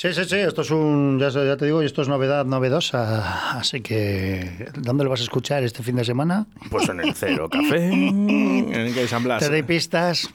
Sí, 0.00 0.14
sí, 0.14 0.24
sí, 0.24 0.36
esto 0.36 0.62
es 0.62 0.70
un, 0.70 1.18
ya, 1.18 1.28
ya 1.28 1.58
te 1.58 1.66
digo, 1.66 1.82
esto 1.82 2.00
es 2.00 2.08
novedad 2.08 2.46
novedosa, 2.46 3.58
así 3.58 3.82
que 3.82 4.70
¿dónde 4.78 5.04
lo 5.04 5.10
vas 5.10 5.20
a 5.20 5.24
escuchar 5.24 5.62
este 5.62 5.82
fin 5.82 5.96
de 5.96 6.06
semana? 6.06 6.46
Pues 6.70 6.88
en 6.88 7.00
el 7.00 7.12
Cero 7.14 7.50
Café, 7.50 7.88
en 7.88 8.72
el 8.72 8.94
que 8.94 9.06
San 9.06 9.22
Blas. 9.22 9.40
Te 9.40 9.50
doy 9.50 9.62
pistas. 9.62 10.32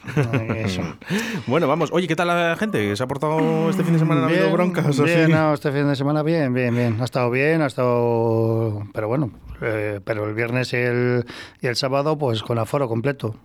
Eso. 0.55 0.83
Bueno, 1.47 1.67
vamos. 1.67 1.89
Oye, 1.91 2.07
¿qué 2.07 2.15
tal 2.15 2.27
la 2.27 2.55
gente? 2.59 2.95
¿Se 2.95 3.01
ha 3.01 3.07
portado 3.07 3.67
este 3.71 3.83
fin 3.83 3.93
de 3.93 3.99
semana? 3.99 4.21
¿Ha 4.21 4.25
habido 4.25 4.51
broncas? 4.51 5.01
bien, 5.01 5.31
no, 5.31 5.55
este 5.55 5.71
fin 5.71 5.87
de 5.87 5.95
semana 5.95 6.21
bien, 6.21 6.53
bien, 6.53 6.75
bien. 6.75 7.01
Ha 7.01 7.05
estado 7.05 7.31
bien, 7.31 7.63
ha 7.63 7.65
estado... 7.65 8.83
Pero 8.93 9.07
bueno, 9.07 9.31
eh, 9.63 9.99
pero 10.05 10.29
el 10.29 10.35
viernes 10.35 10.73
y 10.73 10.77
el, 10.77 11.25
y 11.59 11.65
el 11.65 11.75
sábado 11.75 12.19
pues 12.19 12.43
con 12.43 12.59
aforo 12.59 12.87
completo. 12.87 13.35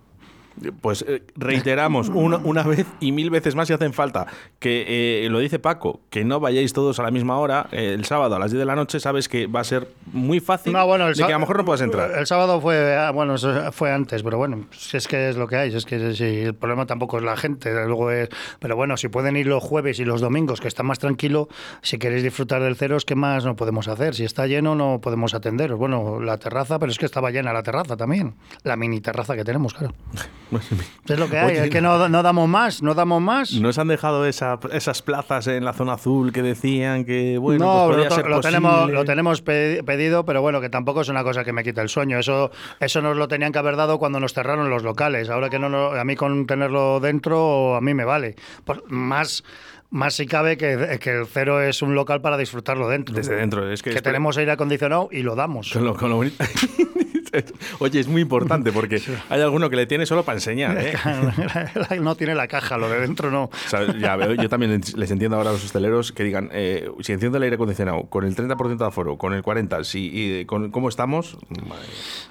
Pues 0.81 1.05
eh, 1.07 1.23
reiteramos 1.35 2.09
una, 2.13 2.37
una 2.37 2.63
vez 2.63 2.85
y 2.99 3.11
mil 3.11 3.29
veces 3.29 3.55
más 3.55 3.67
si 3.67 3.73
hacen 3.73 3.93
falta 3.93 4.27
que 4.59 5.25
eh, 5.25 5.29
lo 5.29 5.39
dice 5.39 5.59
Paco, 5.59 6.01
que 6.09 6.23
no 6.23 6.39
vayáis 6.39 6.73
todos 6.73 6.99
a 6.99 7.03
la 7.03 7.11
misma 7.11 7.37
hora. 7.37 7.67
eh, 7.71 7.93
el 7.93 8.05
sábado 8.05 8.35
a 8.35 8.39
las 8.39 8.51
10 8.51 8.59
de 8.59 8.65
la 8.65 8.75
noche 8.75 8.99
sabes 8.99 9.27
que 9.29 9.47
va 9.47 9.61
a 9.61 9.63
ser 9.63 9.87
muy 10.11 10.39
fácil 10.39 10.73
No, 10.73 10.85
bueno, 10.85 11.07
el 11.07 11.15
de 11.15 11.23
que 11.25 11.31
a 11.31 11.35
lo 11.35 11.39
mejor 11.39 11.57
no 11.57 11.65
puedas 11.65 11.81
entrar. 11.81 12.11
El 12.17 12.27
sábado 12.27 12.61
fue, 12.61 12.95
ah, 12.95 13.11
bueno, 13.11 13.35
fue 13.71 13.91
antes, 13.91 14.23
pero 14.23 14.37
bueno, 14.37 14.65
si 14.71 14.97
es 14.97 15.07
que 15.07 15.29
es 15.29 15.37
lo 15.37 15.47
que 15.47 15.55
hay, 15.55 15.71
si 15.71 15.77
es 15.77 15.85
que 15.85 16.13
si 16.13 16.23
el 16.23 16.53
problema 16.53 16.85
tampoco 16.85 17.17
es 17.17 17.23
la 17.23 17.37
gente, 17.37 17.73
luego 17.85 18.11
es, 18.11 18.29
pero 18.59 18.75
bueno, 18.75 18.97
si 18.97 19.07
pueden 19.07 19.37
ir 19.37 19.47
los 19.47 19.63
jueves 19.63 19.99
y 19.99 20.05
los 20.05 20.21
domingos, 20.21 20.61
que 20.61 20.67
está 20.67 20.83
más 20.83 20.99
tranquilo, 20.99 21.47
si 21.81 21.97
queréis 21.97 22.23
disfrutar 22.23 22.61
del 22.61 22.75
ceros, 22.75 23.05
¿qué 23.05 23.15
más 23.15 23.45
no 23.45 23.55
podemos 23.55 23.87
hacer? 23.87 24.15
Si 24.15 24.23
está 24.23 24.47
lleno 24.47 24.75
no 24.75 24.99
podemos 25.01 25.33
atenderos. 25.33 25.77
Bueno, 25.79 26.19
la 26.19 26.37
terraza, 26.37 26.79
pero 26.79 26.91
es 26.91 26.97
que 26.97 27.05
estaba 27.05 27.31
llena 27.31 27.53
la 27.53 27.63
terraza 27.63 27.97
también, 27.97 28.35
la 28.63 28.75
mini 28.75 29.01
terraza 29.01 29.35
que 29.35 29.43
tenemos, 29.43 29.73
claro. 29.73 29.93
Es 31.07 31.19
lo 31.19 31.29
que 31.29 31.37
hay, 31.37 31.47
Oye, 31.51 31.63
es 31.65 31.69
que 31.69 31.81
no, 31.81 32.09
no 32.09 32.23
damos 32.23 32.47
más, 32.49 32.81
no 32.81 32.93
damos 32.93 33.21
más. 33.21 33.53
¿Nos 33.53 33.77
han 33.77 33.87
dejado 33.87 34.25
esa- 34.25 34.59
esas 34.71 35.01
plazas 35.01 35.47
en 35.47 35.63
la 35.65 35.73
zona 35.73 35.93
azul 35.93 36.31
que 36.31 36.41
decían 36.41 37.05
que, 37.05 37.37
bueno, 37.37 37.65
no, 37.65 37.85
pues 37.87 37.95
podía 37.97 38.09
lo, 38.09 38.15
ser 38.15 38.27
lo 38.27 38.41
tenemos, 38.41 38.73
posible? 38.73 38.93
lo 38.93 39.05
tenemos 39.05 39.41
pe- 39.41 39.83
pedido, 39.85 40.25
pero 40.25 40.41
bueno, 40.41 40.61
que 40.61 40.69
tampoco 40.69 41.01
es 41.01 41.09
una 41.09 41.23
cosa 41.23 41.43
que 41.43 41.53
me 41.53 41.63
quita 41.63 41.81
el 41.81 41.89
sueño. 41.89 42.19
Eso, 42.19 42.51
eso 42.79 43.01
nos 43.01 43.17
lo 43.17 43.27
tenían 43.27 43.51
que 43.51 43.59
haber 43.59 43.75
dado 43.75 43.97
cuando 43.99 44.19
nos 44.19 44.33
cerraron 44.33 44.69
los 44.69 44.83
locales. 44.83 45.29
Ahora 45.29 45.49
que 45.49 45.59
no, 45.59 45.69
no- 45.69 45.91
a 45.91 46.03
mí 46.03 46.15
con 46.15 46.45
tenerlo 46.47 46.99
dentro, 46.99 47.75
a 47.75 47.81
mí 47.81 47.93
me 47.93 48.05
vale. 48.05 48.35
Pues 48.65 48.79
más, 48.87 49.43
más 49.89 50.13
si 50.15 50.25
cabe 50.25 50.57
que, 50.57 50.97
que 51.01 51.09
el 51.11 51.27
cero 51.27 51.61
es 51.61 51.81
un 51.81 51.95
local 51.95 52.21
para 52.21 52.37
disfrutarlo 52.37 52.87
dentro. 52.87 53.15
Desde 53.15 53.35
dentro, 53.35 53.69
es 53.71 53.81
que 53.83 53.91
es- 53.91 54.01
tenemos 54.03 54.37
aire 54.37 54.51
acondicionado 54.51 55.09
y 55.11 55.23
lo 55.23 55.35
damos. 55.35 55.71
Con 55.71 55.85
lo- 55.85 55.95
con 55.95 56.09
lo 56.09 56.15
bonito- 56.17 56.43
Oye, 57.79 57.99
es 57.99 58.07
muy 58.07 58.21
importante 58.21 58.71
porque 58.71 59.01
hay 59.29 59.41
alguno 59.41 59.69
que 59.69 59.75
le 59.75 59.85
tiene 59.85 60.05
solo 60.05 60.23
para 60.23 60.37
enseñar, 60.37 60.77
¿eh? 60.79 60.93
no 62.01 62.15
tiene 62.15 62.35
la 62.35 62.47
caja, 62.47 62.77
lo 62.77 62.89
de 62.89 62.99
dentro 63.01 63.31
no. 63.31 63.43
O 63.45 63.69
sea, 63.69 63.85
ya 63.97 64.17
yo 64.35 64.49
también 64.49 64.81
les 64.95 65.11
entiendo 65.11 65.37
ahora 65.37 65.49
a 65.51 65.53
los 65.53 65.63
hosteleros 65.63 66.11
que 66.11 66.23
digan, 66.23 66.49
eh, 66.51 66.89
si 67.01 67.13
enciendo 67.13 67.37
el 67.37 67.43
aire 67.43 67.55
acondicionado 67.55 68.03
con 68.03 68.25
el 68.25 68.35
30% 68.35 68.77
de 68.77 68.85
aforo, 68.85 69.17
con 69.17 69.33
el 69.33 69.43
40%, 69.43 69.83
si, 69.83 70.11
y 70.13 70.45
con 70.45 70.71
cómo 70.71 70.89
estamos, 70.89 71.37
madre. 71.67 71.85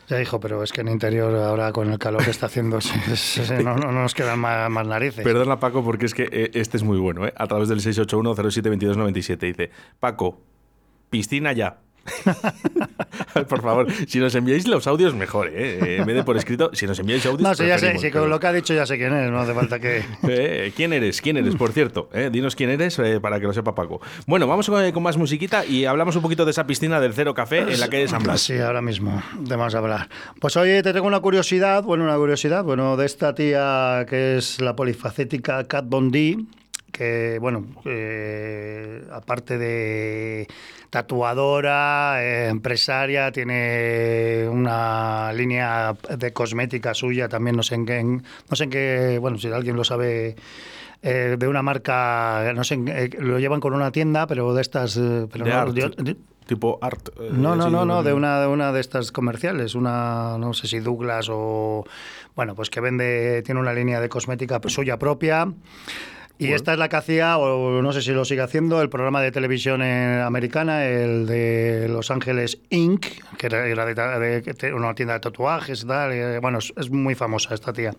Ya 0.09 0.21
hijo, 0.21 0.41
pero 0.41 0.63
es 0.63 0.73
que 0.73 0.81
en 0.81 0.89
interior 0.89 1.35
ahora 1.37 1.73
con 1.73 1.91
el 1.93 1.99
calor 1.99 2.25
que 2.25 2.31
está 2.31 2.47
haciendo 2.47 2.81
se- 2.81 3.17
se- 3.17 3.45
se- 3.45 3.63
no, 3.63 3.77
no 3.77 3.93
nos 3.93 4.13
quedan 4.15 4.39
más, 4.41 4.69
más 4.71 4.87
narices. 4.87 5.23
Perdona 5.25 5.61
Paco 5.61 5.85
porque 5.85 6.07
es 6.07 6.15
que 6.15 6.29
eh, 6.33 6.51
este 6.55 6.77
es 6.77 6.83
muy 6.83 6.99
bueno, 6.99 7.27
¿eh? 7.27 7.33
A 7.37 7.47
través 7.47 7.69
del 7.69 7.81
681-072297 7.81 9.39
dice, 9.41 9.71
Paco, 9.99 10.41
piscina 11.11 11.53
ya. 11.53 11.79
por 13.49 13.63
favor, 13.63 13.87
si 14.07 14.19
nos 14.19 14.35
enviáis 14.35 14.67
los 14.67 14.87
audios 14.87 15.15
mejor, 15.15 15.49
¿eh? 15.49 15.79
Eh, 15.81 15.97
En 16.01 16.07
vez 16.07 16.17
de 16.17 16.25
por 16.25 16.37
escrito, 16.37 16.71
si 16.73 16.87
nos 16.87 16.99
enviáis 16.99 17.25
audios... 17.27 17.43
No, 17.43 17.55
sí, 17.55 17.67
ya 17.67 17.79
sé, 17.79 18.11
con 18.11 18.29
lo 18.29 18.41
que 18.41 18.47
ha 18.47 18.53
dicho 18.53 18.75
ya 18.75 18.87
sé 18.87 18.97
quién 18.99 19.13
es, 19.15 19.31
no 19.31 19.39
hace 19.41 19.55
falta 19.55 19.79
que... 19.79 20.03
Eh, 20.29 20.73
¿Quién 20.77 20.93
eres? 20.93 21.21
¿Quién 21.21 21.37
eres? 21.37 21.57
Por 21.57 21.73
cierto, 21.73 22.09
eh, 22.13 22.31
dinos 22.33 22.55
quién 22.55 22.71
eres 22.71 22.99
eh, 22.99 23.21
para 23.21 23.41
que 23.41 23.47
lo 23.47 23.53
sepa 23.53 23.75
Paco. 23.75 24.01
Bueno, 24.27 24.47
vamos 24.47 24.69
con, 24.69 24.91
con 24.93 25.03
más 25.03 25.17
musiquita 25.17 25.65
y 25.65 25.85
hablamos 25.85 26.15
un 26.17 26.23
poquito 26.23 26.45
de 26.45 26.53
esa 26.53 26.67
piscina 26.67 27.01
del 27.01 27.15
Cero 27.15 27.35
Café 27.35 27.59
en 27.61 27.81
la 27.81 27.89
calle 27.89 28.07
San 28.09 28.23
Blas. 28.23 28.41
Sí, 28.41 28.59
ahora 28.59 28.81
mismo, 28.81 29.23
de 29.39 29.57
más 29.57 29.75
hablar. 29.75 30.09
Pues 30.41 30.57
hoy 30.57 30.83
te 30.83 30.93
tengo 30.93 31.07
una 31.07 31.21
curiosidad, 31.21 31.83
bueno, 31.83 32.05
una 32.05 32.17
curiosidad, 32.17 32.65
bueno, 32.65 32.97
de 32.97 33.07
esta 33.07 33.35
tía 33.35 34.07
que 34.09 34.37
es 34.37 34.61
la 34.61 34.77
polifacética 34.77 35.65
Kat 35.65 35.85
Von 35.89 36.11
D, 36.11 36.39
que, 36.93 37.39
bueno, 37.41 37.67
aparte 39.13 39.59
de 39.59 40.47
tatuadora, 40.91 42.23
eh, 42.23 42.49
empresaria, 42.49 43.31
tiene 43.33 44.47
una 44.51 45.33
línea 45.33 45.95
de 46.19 46.33
cosmética 46.33 46.95
suya, 46.95 47.29
también 47.29 47.57
no 47.57 47.63
sé 47.63 47.77
en 47.77 47.87
qué, 47.87 48.03
no 48.03 48.57
sé 48.57 48.65
en 48.65 48.71
qué, 48.71 49.19
bueno, 49.21 49.39
si 49.39 49.49
alguien 49.49 49.77
lo 49.77 49.85
sabe, 49.85 50.37
eh, 51.03 51.37
de 51.39 51.49
una 51.49 51.63
marca, 51.63 52.53
no 52.55 52.65
sé, 52.65 52.79
eh, 52.89 53.11
lo 53.19 53.39
llevan 53.39 53.61
con 53.61 53.73
una 53.75 53.91
tienda, 53.93 54.27
pero 54.27 54.53
de 54.53 54.63
estas... 54.63 54.97
eh, 54.97 55.27
pero 55.33 55.45
De 55.45 55.51
no, 55.53 55.57
art, 55.59 55.73
de- 55.73 56.03
de- 56.03 56.17
tipo 56.47 56.79
art. 56.83 57.11
no, 57.31 57.55
no, 57.55 57.71
no, 57.71 57.85
no, 57.85 58.03
de 58.03 58.13
una, 58.13 58.41
de 58.41 58.49
una 58.49 58.73
de 58.73 58.81
estas 58.81 59.13
comerciales, 59.13 59.77
una, 59.77 60.37
no 60.39 60.53
sé 60.53 60.67
si 60.67 60.81
Douglas 60.81 61.29
o, 61.31 61.85
bueno, 62.35 62.57
pues 62.57 62.71
que 62.71 62.81
vende, 62.81 63.43
tiene 63.43 63.61
una 63.61 63.73
línea 63.73 64.01
de 64.01 64.09
cosmética 64.09 64.61
suya 64.67 64.99
propia. 64.99 65.47
Y 66.49 66.53
esta 66.53 66.73
es 66.73 66.79
la 66.79 66.89
que 66.89 66.97
hacía, 66.97 67.37
o 67.39 67.83
no 67.83 67.93
sé 67.93 68.01
si 68.03 68.13
lo 68.13 68.25
sigue 68.25 68.41
haciendo, 68.41 68.81
el 68.81 68.89
programa 68.89 69.21
de 69.21 69.31
televisión 69.31 69.83
eh, 69.83 70.23
americana, 70.25 70.87
el 70.87 71.27
de 71.27 71.87
Los 71.89 72.11
Ángeles 72.11 72.59
Inc., 72.71 73.07
que 73.37 73.47
era, 73.47 73.63
de, 73.87 74.41
de- 74.41 74.75
una 74.75 74.95
tienda 74.95 75.15
de 75.15 75.21
tatuajes 75.21 75.83
y 75.83 75.87
tal. 75.87 76.13
eh, 76.13 76.39
bueno, 76.41 76.59
es, 76.59 76.73
es 76.77 76.91
muy 76.91 77.15
famosa 77.15 77.53
esta 77.55 77.73
tía. 77.73 77.93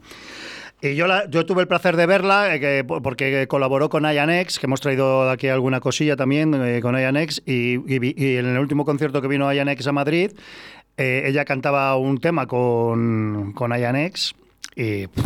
Y 0.82 0.96
yo, 0.96 1.06
la, 1.06 1.30
yo 1.30 1.46
tuve 1.46 1.62
el 1.62 1.68
placer 1.68 1.96
de 1.96 2.08
verla 2.08 2.56
eh, 2.56 2.60
que- 2.60 2.84
porque 2.84 3.46
colaboró 3.48 3.90
con 3.90 4.06
Ayanex, 4.06 4.58
que 4.58 4.66
hemos 4.66 4.82
traído 4.82 5.30
aquí 5.30 5.48
alguna 5.48 5.80
cosilla 5.80 6.16
también 6.16 6.56
eh, 6.56 6.80
con 6.82 6.96
Ayanex, 6.96 7.44
y, 7.46 7.74
y 7.94 8.00
vi- 8.00 8.16
y 8.18 8.38
en 8.38 8.48
el 8.48 8.58
último 8.58 8.84
concierto 8.86 9.22
que 9.22 9.28
vino 9.28 9.48
Ayanex 9.48 9.86
a 9.86 9.92
Madrid, 9.92 10.32
eh, 10.98 11.24
ella 11.28 11.46
cantaba 11.46 11.96
un 11.96 12.18
tema 12.18 12.48
con, 12.48 13.54
con 13.54 13.72
Ayanex 13.72 14.34
y, 14.76 15.06
pff, 15.08 15.26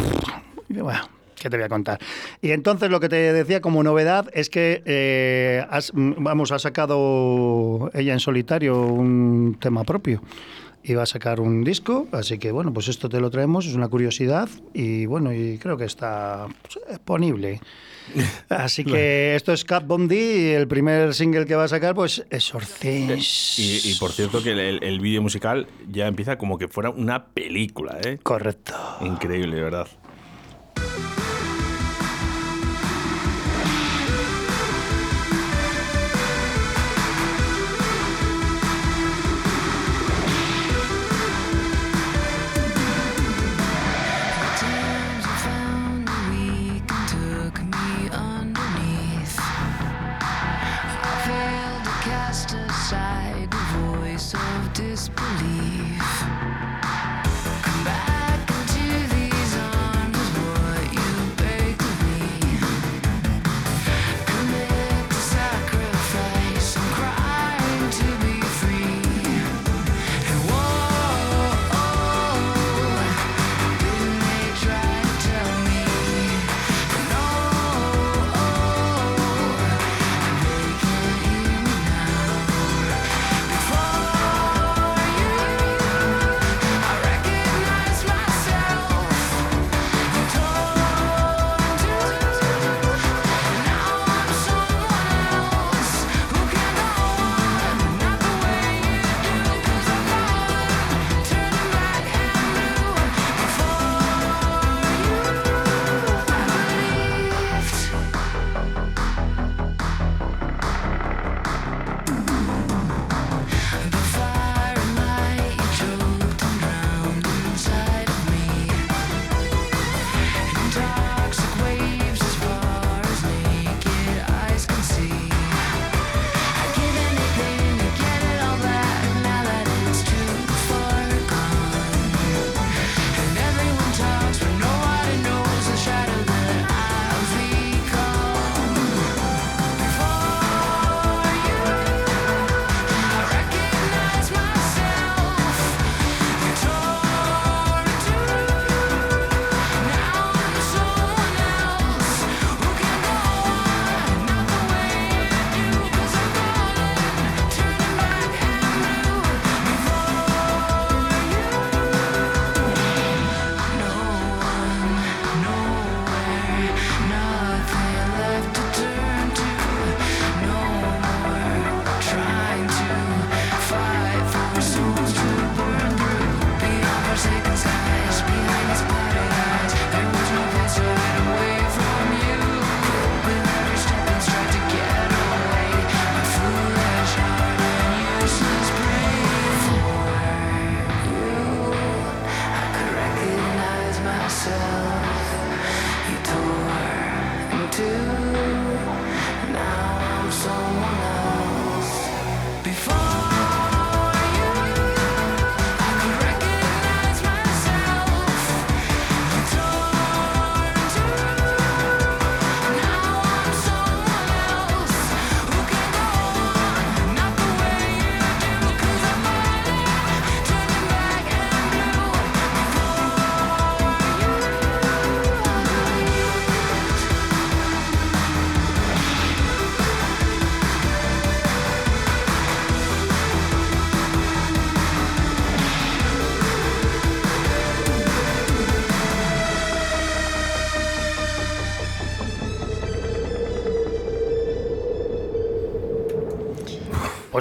y 0.70 0.74
bueno, 0.80 1.00
¿qué 1.46 1.50
te 1.52 1.58
voy 1.58 1.66
a 1.66 1.70
contar? 1.70 2.00
Y 2.42 2.50
entonces 2.52 2.90
lo 2.90 3.00
que 3.00 3.08
te 3.08 3.18
decía 3.34 3.62
como 3.62 3.84
novedad 3.84 4.28
es 4.34 4.50
que 4.50 4.82
eh, 4.84 5.64
has- 5.70 5.92
vamos, 5.94 6.52
ha 6.52 6.58
sacado 6.58 7.92
ella 7.94 8.14
en 8.14 8.20
solitario 8.20 8.82
un 8.88 9.56
tema 9.60 9.84
propio 9.84 10.24
iba 10.88 11.02
a 11.02 11.06
sacar 11.08 11.40
un 11.40 11.64
disco, 11.64 12.08
así 12.12 12.38
que 12.38 12.52
bueno, 12.52 12.72
pues 12.72 12.88
esto 12.90 13.10
te 13.10 13.20
lo 13.20 13.32
traemos, 13.32 13.66
es 13.66 13.74
una 13.74 13.88
curiosidad 13.88 14.48
y 14.72 15.06
bueno, 15.08 15.34
y 15.34 15.58
creo 15.58 15.78
que 15.78 15.86
está 15.86 16.46
pues, 16.62 16.80
disponible. 16.90 17.60
Así 18.50 18.84
que 18.86 19.36
esto 19.36 19.52
es 19.52 19.66
Cat 19.66 19.88
Bondi 19.88 20.16
y 20.16 20.50
el 20.52 20.68
primer 20.68 21.16
single 21.16 21.48
que 21.48 21.56
va 21.56 21.64
a 21.64 21.68
sacar 21.68 21.96
pues 21.96 22.24
es 22.30 22.44
Sorcins. 22.44 23.58
Y, 23.58 23.90
y 23.90 23.96
por 23.96 24.12
cierto 24.12 24.44
que 24.44 24.52
el, 24.52 24.84
el- 24.84 25.00
vídeo 25.00 25.24
musical 25.24 25.66
ya 25.92 26.06
empieza 26.06 26.38
como 26.38 26.60
que 26.60 26.68
fuera 26.68 26.92
una 26.92 27.26
película, 27.26 27.98
¿eh? 28.04 28.20
Correcto. 28.22 28.74
Increíble, 29.02 29.60
verdad. 29.60 29.88
aside 52.68 53.52
the 53.52 53.66
voice 53.80 54.34
of 54.34 54.74
disbelief. 54.74 56.75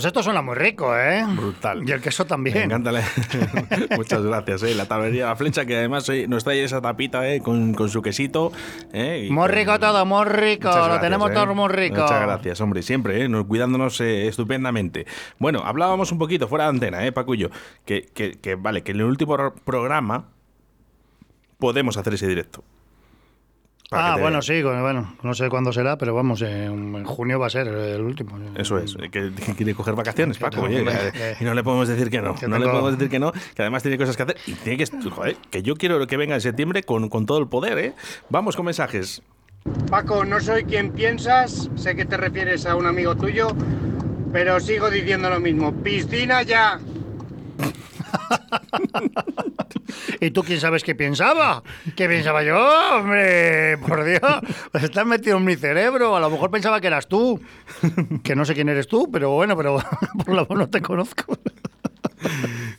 Pues 0.04 0.10
esto 0.12 0.22
suena 0.22 0.42
muy 0.42 0.54
rico, 0.54 0.94
¿eh? 0.94 1.24
Brutal. 1.34 1.82
Y 1.88 1.90
el 1.90 2.02
queso 2.02 2.24
Me 2.24 2.28
también. 2.28 2.58
encanta. 2.64 2.92
la- 2.92 3.02
Muchas 3.96 4.20
gracias, 4.22 4.62
¿eh? 4.64 4.74
La 4.74 4.84
tablería 4.84 5.24
La 5.28 5.34
Flecha, 5.36 5.64
que 5.64 5.78
además 5.78 6.06
eh, 6.10 6.26
nos 6.28 6.44
trae 6.44 6.62
esa 6.62 6.82
tapita 6.82 7.26
¿eh? 7.26 7.40
con, 7.40 7.72
con 7.72 7.88
su 7.88 8.02
quesito. 8.02 8.52
¿eh? 8.92 9.24
Y 9.28 9.30
Muy 9.32 9.46
con- 9.46 9.52
rico 9.56 9.78
todo, 9.80 10.04
muy 10.04 10.26
rico. 10.26 10.68
Muchas 10.68 10.76
Lo 10.76 10.84
gracias, 10.84 11.00
tenemos 11.00 11.30
¿eh? 11.30 11.32
todo 11.32 11.54
muy 11.54 11.68
rico. 11.70 12.02
Muchas 12.02 12.20
gracias, 12.20 12.60
hombre, 12.60 12.82
siempre, 12.82 13.22
¿eh? 13.24 13.28
Nos- 13.30 13.46
cuidándonos 13.46 13.98
eh, 14.02 14.28
estupendamente. 14.28 15.06
Bueno, 15.38 15.62
hablábamos 15.64 16.12
un 16.12 16.18
poquito 16.18 16.48
fuera 16.48 16.64
de 16.64 16.70
antena, 16.70 17.06
¿eh, 17.06 17.10
Paco 17.10 17.32
y 17.34 17.38
yo? 17.38 17.48
Que, 17.86 18.02
que, 18.02 18.32
que, 18.32 18.56
vale, 18.56 18.82
que 18.82 18.92
en 18.92 18.98
el 18.98 19.06
último 19.06 19.38
ro- 19.38 19.54
programa 19.64 20.26
podemos 21.58 21.96
hacer 21.96 22.12
ese 22.12 22.26
directo. 22.28 22.62
Ah, 23.90 24.14
te- 24.16 24.22
bueno, 24.22 24.42
sí, 24.42 24.62
bueno, 24.62 25.14
no 25.22 25.34
sé 25.34 25.48
cuándo 25.50 25.72
será, 25.72 25.96
pero 25.98 26.14
vamos, 26.14 26.42
en, 26.42 26.94
en 26.96 27.04
junio 27.04 27.38
va 27.38 27.46
a 27.46 27.50
ser 27.50 27.68
el 27.68 28.00
último. 28.00 28.38
Eso 28.56 28.78
es, 28.78 28.96
que, 28.96 29.10
que 29.10 29.30
quiere 29.56 29.74
coger 29.74 29.94
vacaciones, 29.94 30.38
Paco. 30.38 30.62
oye, 30.62 30.84
que- 31.12 31.36
y 31.40 31.44
no 31.44 31.54
le 31.54 31.62
podemos 31.62 31.86
decir 31.86 32.10
que 32.10 32.20
no. 32.20 32.34
que 32.34 32.48
No 32.48 32.58
le 32.58 32.66
podemos 32.66 32.92
decir 32.92 33.08
que 33.10 33.18
no, 33.18 33.32
que 33.32 33.62
además 33.62 33.82
tiene 33.82 33.98
cosas 33.98 34.16
que 34.16 34.22
hacer 34.24 34.36
y 34.46 34.52
tiene 34.54 34.84
que. 34.84 35.10
Joder, 35.10 35.36
que 35.50 35.62
yo 35.62 35.76
quiero 35.76 36.04
que 36.06 36.16
venga 36.16 36.34
en 36.34 36.40
septiembre 36.40 36.82
con, 36.82 37.08
con 37.08 37.26
todo 37.26 37.38
el 37.38 37.46
poder, 37.46 37.78
¿eh? 37.78 37.94
Vamos 38.30 38.56
con 38.56 38.64
mensajes. 38.66 39.22
Paco, 39.90 40.24
no 40.24 40.40
soy 40.40 40.64
quien 40.64 40.90
piensas, 40.92 41.70
sé 41.76 41.94
que 41.94 42.04
te 42.04 42.16
refieres 42.16 42.66
a 42.66 42.74
un 42.76 42.86
amigo 42.86 43.14
tuyo, 43.16 43.48
pero 44.32 44.58
sigo 44.60 44.90
diciendo 44.90 45.30
lo 45.30 45.40
mismo. 45.40 45.72
Piscina 45.72 46.42
ya. 46.42 46.80
¿Y 50.24 50.30
tú 50.30 50.42
quién 50.42 50.58
sabes 50.58 50.82
qué 50.82 50.94
pensaba? 50.94 51.62
¿Qué 51.94 52.08
pensaba 52.08 52.42
yo? 52.42 52.56
Hombre, 52.96 53.76
por 53.76 54.04
Dios, 54.04 54.22
pues 54.72 54.84
estás 54.84 55.04
metido 55.04 55.36
en 55.36 55.44
mi 55.44 55.54
cerebro. 55.54 56.16
A 56.16 56.20
lo 56.20 56.30
mejor 56.30 56.50
pensaba 56.50 56.80
que 56.80 56.86
eras 56.86 57.08
tú. 57.08 57.38
Que 58.22 58.34
no 58.34 58.46
sé 58.46 58.54
quién 58.54 58.70
eres 58.70 58.88
tú, 58.88 59.10
pero 59.12 59.32
bueno, 59.32 59.54
pero 59.54 59.76
por 60.24 60.34
lo 60.34 60.46
menos 60.48 60.58
no 60.58 60.70
te 60.70 60.80
conozco. 60.80 61.38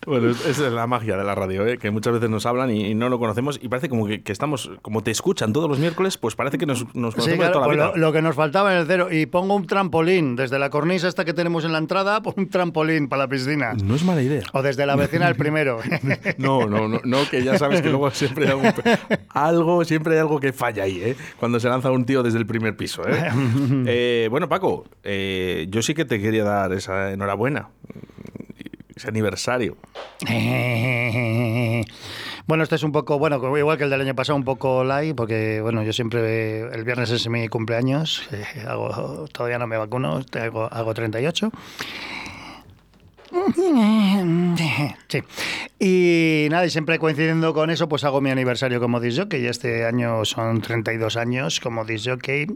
Bueno, 0.06 0.30
es- 0.30 0.46
esa 0.46 0.68
es 0.68 0.74
la 0.74 0.88
magia 0.88 1.18
de 1.18 1.24
la 1.24 1.36
radio, 1.36 1.66
¿eh? 1.68 1.78
que 1.78 1.92
muchas 1.92 2.14
veces 2.14 2.30
nos 2.30 2.46
hablan 2.46 2.72
y, 2.72 2.86
y 2.88 2.96
no 2.96 3.10
lo 3.10 3.20
conocemos 3.20 3.60
y 3.62 3.68
parece 3.70 3.90
como 3.90 4.08
que, 4.08 4.22
que 4.22 4.32
estamos, 4.32 4.72
como 4.82 5.02
te 5.04 5.12
escuchan 5.12 5.52
todos 5.54 5.70
los 5.70 5.80
miércoles, 5.80 6.18
pues 6.18 6.36
parece 6.36 6.58
que 6.58 6.66
nos, 6.66 6.82
nos 6.96 7.16
conocemos 7.16 7.26
Sí, 7.26 7.32
de 7.32 7.38
claro, 7.38 7.54
toda 7.54 7.62
la 7.62 7.68
pues 7.68 7.78
vida. 7.78 7.92
lo, 7.96 7.98
lo 8.08 8.14
que 8.14 8.22
nos 8.22 8.36
faltaba 8.36 8.74
en 8.74 8.80
el 8.82 8.88
cero. 8.88 9.08
Y 9.12 9.26
pongo 9.26 9.56
un 9.56 9.66
trampolín 9.68 10.36
desde 10.36 10.60
la 10.60 10.70
cornisa 10.70 11.08
esta 11.08 11.26
que 11.26 11.34
tenemos 11.34 11.66
en 11.66 11.72
la 11.72 11.78
entrada, 11.80 12.22
pongo 12.22 12.36
un 12.42 12.50
trampolín 12.50 13.08
para 13.10 13.24
la 13.24 13.28
piscina. 13.28 13.74
No 13.84 13.96
es 13.96 14.04
mala 14.04 14.22
idea. 14.22 14.44
O 14.54 14.62
desde 14.62 14.86
la 14.86 14.96
vecina 14.96 15.26
del 15.28 15.36
primero. 15.36 15.80
No, 16.38 16.68
no, 16.68 16.88
no, 16.88 17.00
no, 17.04 17.18
que 17.30 17.44
ya 17.44 17.58
sabes 17.58 17.82
que 17.82 17.90
luego 17.90 18.10
siempre 18.12 18.46
hay 18.46 18.52
algo, 18.52 18.64
algo- 19.30 19.86
siempre 19.86 20.14
hay 20.14 20.20
algo 20.20 20.40
que 20.40 20.54
falla 20.54 20.84
ahí, 20.84 21.02
¿eh? 21.02 21.16
Cuando 21.40 21.60
se 21.60 21.68
lanza 21.70 21.92
un 21.92 22.06
tío 22.06 22.24
desde 22.24 22.38
el 22.38 22.46
primer 22.46 22.76
piso, 22.78 23.04
¿eh? 23.08 23.30
Eh, 23.88 24.28
bueno, 24.30 24.48
Paco, 24.50 24.86
eh, 25.04 25.68
yo 25.70 25.82
sí 25.82 25.94
que 25.94 26.06
te 26.06 26.20
quería 26.22 26.44
dar 26.44 26.72
esa 26.74 27.12
enhorabuena, 27.12 27.70
ese 28.96 29.08
aniversario. 29.08 29.78
Bueno, 32.48 32.64
este 32.64 32.76
es 32.76 32.84
un 32.84 32.92
poco, 32.92 33.18
bueno, 33.18 33.58
igual 33.58 33.76
que 33.80 33.86
el 33.86 33.90
del 33.90 34.02
año 34.02 34.14
pasado, 34.14 34.36
un 34.36 34.44
poco 34.44 34.84
light, 34.84 35.16
porque, 35.16 35.62
bueno, 35.62 35.82
yo 35.82 35.92
siempre, 35.94 36.60
el 36.60 36.84
viernes 36.84 37.10
es 37.10 37.28
mi 37.28 37.48
cumpleaños, 37.48 38.22
eh, 38.32 38.46
hago, 38.68 39.26
todavía 39.32 39.58
no 39.58 39.66
me 39.66 39.78
vacuno, 39.78 40.22
hago, 40.40 40.66
hago 40.72 40.94
38. 40.94 41.52
Sí. 45.08 45.22
Y 45.80 46.48
nada, 46.50 46.66
y 46.66 46.70
siempre 46.70 47.00
coincidiendo 47.00 47.54
con 47.54 47.70
eso, 47.70 47.88
pues 47.88 48.04
hago 48.04 48.22
mi 48.22 48.30
aniversario 48.30 48.80
como 48.80 49.00
disc 49.00 49.20
jockey. 49.20 49.44
Y 49.44 49.48
este 49.48 49.86
año 49.86 50.26
son 50.26 50.62
32 50.62 51.18
años 51.18 51.60
como 51.60 51.86
disc 51.86 52.10
jockey. 52.10 52.48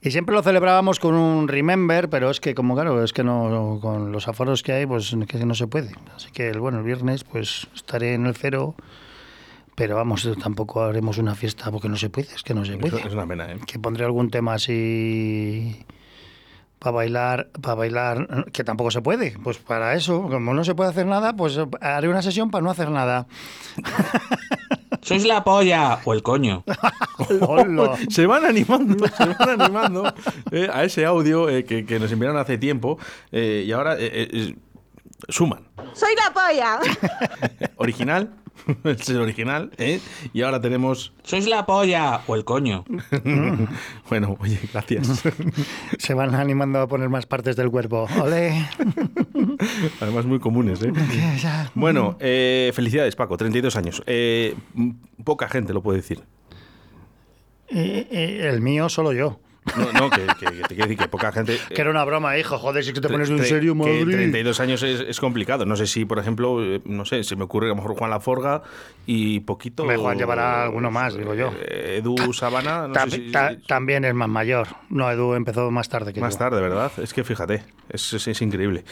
Y 0.00 0.10
siempre 0.10 0.34
lo 0.34 0.42
celebrábamos 0.42 0.98
con 0.98 1.14
un 1.14 1.48
remember, 1.48 2.08
pero 2.08 2.30
es 2.30 2.40
que 2.40 2.54
como 2.54 2.74
claro, 2.74 3.02
es 3.02 3.12
que 3.12 3.24
no 3.24 3.78
con 3.80 4.12
los 4.12 4.28
aforos 4.28 4.62
que 4.62 4.72
hay, 4.72 4.86
pues 4.86 5.14
que 5.28 5.38
no 5.44 5.54
se 5.54 5.66
puede. 5.66 5.92
Así 6.14 6.30
que 6.30 6.52
bueno, 6.52 6.78
el 6.78 6.84
viernes 6.84 7.24
pues 7.24 7.66
estaré 7.74 8.14
en 8.14 8.26
el 8.26 8.34
cero, 8.34 8.74
pero 9.74 9.96
vamos, 9.96 10.28
tampoco 10.42 10.82
haremos 10.82 11.18
una 11.18 11.34
fiesta 11.34 11.70
porque 11.70 11.88
no 11.88 11.96
se 11.96 12.10
puede, 12.10 12.28
es 12.34 12.42
que 12.42 12.54
no 12.54 12.64
se 12.64 12.76
puede 12.78 13.06
Es 13.06 13.12
una 13.12 13.26
pena, 13.26 13.52
¿eh? 13.52 13.58
que 13.66 13.78
pondré 13.78 14.04
algún 14.04 14.30
tema 14.30 14.54
así 14.54 15.84
para 16.78 16.92
bailar, 16.92 17.48
para 17.60 17.74
bailar, 17.74 18.46
que 18.52 18.64
tampoco 18.64 18.90
se 18.90 19.00
puede. 19.02 19.36
Pues 19.42 19.58
para 19.58 19.94
eso, 19.94 20.22
como 20.22 20.54
no 20.54 20.64
se 20.64 20.74
puede 20.74 20.90
hacer 20.90 21.06
nada, 21.06 21.34
pues 21.34 21.58
haré 21.80 22.08
una 22.08 22.22
sesión 22.22 22.50
para 22.50 22.62
no 22.62 22.70
hacer 22.70 22.90
nada. 22.90 23.26
Sois 25.02 25.24
la 25.24 25.44
polla 25.44 26.00
o 26.04 26.12
el 26.14 26.22
coño. 26.22 26.64
Se 28.10 28.26
van 28.26 28.44
animando, 28.44 29.06
se 29.16 29.24
van 29.24 29.60
animando 29.60 30.12
eh, 30.50 30.68
a 30.72 30.82
ese 30.84 31.06
audio 31.06 31.48
eh, 31.48 31.64
que, 31.64 31.86
que 31.86 32.00
nos 32.00 32.10
enviaron 32.10 32.36
hace 32.36 32.58
tiempo 32.58 32.98
eh, 33.30 33.64
y 33.66 33.72
ahora 33.72 33.94
eh, 33.94 34.10
eh, 34.12 34.28
eh, 34.32 34.56
suman. 35.28 35.68
Soy 35.94 36.10
la 36.16 36.32
polla. 36.34 36.78
Original, 37.76 38.30
es 38.84 39.08
el 39.08 39.20
original, 39.20 39.70
¿eh? 39.78 40.00
y 40.32 40.42
ahora 40.42 40.60
tenemos... 40.60 41.12
Sois 41.22 41.46
la 41.46 41.66
polla 41.66 42.22
o 42.26 42.34
el 42.34 42.44
coño. 42.44 42.84
Bueno, 44.08 44.36
oye, 44.40 44.58
gracias. 44.72 45.22
Se 45.98 46.14
van 46.14 46.34
animando 46.34 46.80
a 46.80 46.86
poner 46.86 47.08
más 47.08 47.26
partes 47.26 47.56
del 47.56 47.70
cuerpo. 47.70 48.06
Ole. 48.22 48.66
Además 50.00 50.24
muy 50.26 50.38
comunes, 50.38 50.80
¿eh? 50.82 50.92
Bueno, 51.74 52.16
eh, 52.20 52.70
felicidades, 52.74 53.16
Paco, 53.16 53.36
32 53.36 53.74
años. 53.76 54.02
Eh, 54.06 54.54
poca 55.24 55.48
gente 55.48 55.72
lo 55.72 55.82
puede 55.82 55.98
decir. 55.98 56.22
Y- 57.68 58.06
y 58.10 58.38
el 58.42 58.60
mío 58.60 58.88
solo 58.88 59.12
yo. 59.12 59.40
No, 59.76 59.92
no, 59.92 60.10
que, 60.10 60.22
que- 60.38 60.46
que 60.46 60.62
te 60.62 60.68
quiero 60.68 60.82
decir 60.84 60.98
que 60.98 61.08
poca 61.08 61.32
gente... 61.32 61.58
Que 61.74 61.80
era 61.80 61.90
una 61.90 62.04
broma, 62.04 62.38
hijo. 62.38 62.58
Joder, 62.58 62.84
si 62.84 62.92
que 62.92 63.00
te 63.00 63.08
Tre- 63.08 63.12
pones 63.12 63.30
en 63.30 63.38
tre- 63.38 63.44
serio, 63.44 63.72
que 63.74 63.78
Madrid. 63.78 64.12
32 64.16 64.60
años 64.60 64.82
es, 64.82 65.00
es 65.00 65.18
complicado. 65.20 65.66
No 65.66 65.76
sé 65.76 65.86
si, 65.86 66.04
por 66.04 66.18
ejemplo, 66.18 66.62
eh, 66.62 66.80
no 66.84 67.04
sé, 67.04 67.24
se 67.24 67.36
me 67.36 67.44
ocurre 67.44 67.66
que 67.66 67.72
a 67.72 67.74
lo 67.76 67.82
mejor 67.82 67.96
Juan 67.98 68.10
Laforga 68.10 68.62
y 69.06 69.40
poquito. 69.40 69.84
Juan 69.84 70.16
llevará 70.18 70.62
alguno 70.64 70.90
más, 70.90 71.16
digo 71.16 71.34
yo. 71.34 71.52
eh, 71.60 71.96
Edu 71.98 72.32
Sabana, 72.32 72.88
no 72.88 72.94
sé 72.94 73.10
si- 73.10 73.32
ta- 73.32 73.56
también 73.66 74.04
es 74.04 74.14
más 74.14 74.28
mayor. 74.28 74.68
No, 74.90 75.10
Edu 75.10 75.34
empezó 75.34 75.70
más 75.70 75.88
tarde 75.88 76.12
que 76.12 76.20
más 76.20 76.34
yo. 76.34 76.38
tarde, 76.38 76.60
¿verdad? 76.60 76.92
Es 77.02 77.12
que 77.12 77.24
fíjate, 77.24 77.62
es, 77.88 78.12
es- 78.12 78.28
es 78.28 78.42
increíble. 78.42 78.84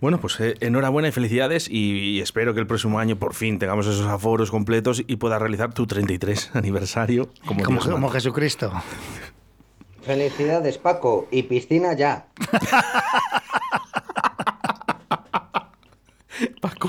Bueno, 0.00 0.18
pues 0.18 0.40
eh, 0.40 0.54
enhorabuena 0.60 1.08
y 1.08 1.12
felicidades 1.12 1.68
y, 1.68 1.74
y 1.98 2.20
espero 2.22 2.54
que 2.54 2.60
el 2.60 2.66
próximo 2.66 2.98
año 2.98 3.16
por 3.16 3.34
fin 3.34 3.58
tengamos 3.58 3.86
esos 3.86 4.06
aforos 4.06 4.50
completos 4.50 5.02
y 5.06 5.16
puedas 5.16 5.38
realizar 5.42 5.74
tu 5.74 5.86
33 5.86 6.50
aniversario 6.54 7.28
como, 7.44 7.62
Como, 7.62 7.80
como. 7.80 8.08
Jesucristo. 8.08 8.72
Felicidades, 10.02 10.78
Paco. 10.78 11.28
Y 11.30 11.42
piscina 11.44 11.92
ya. 11.94 12.26
Paco, 16.60 16.88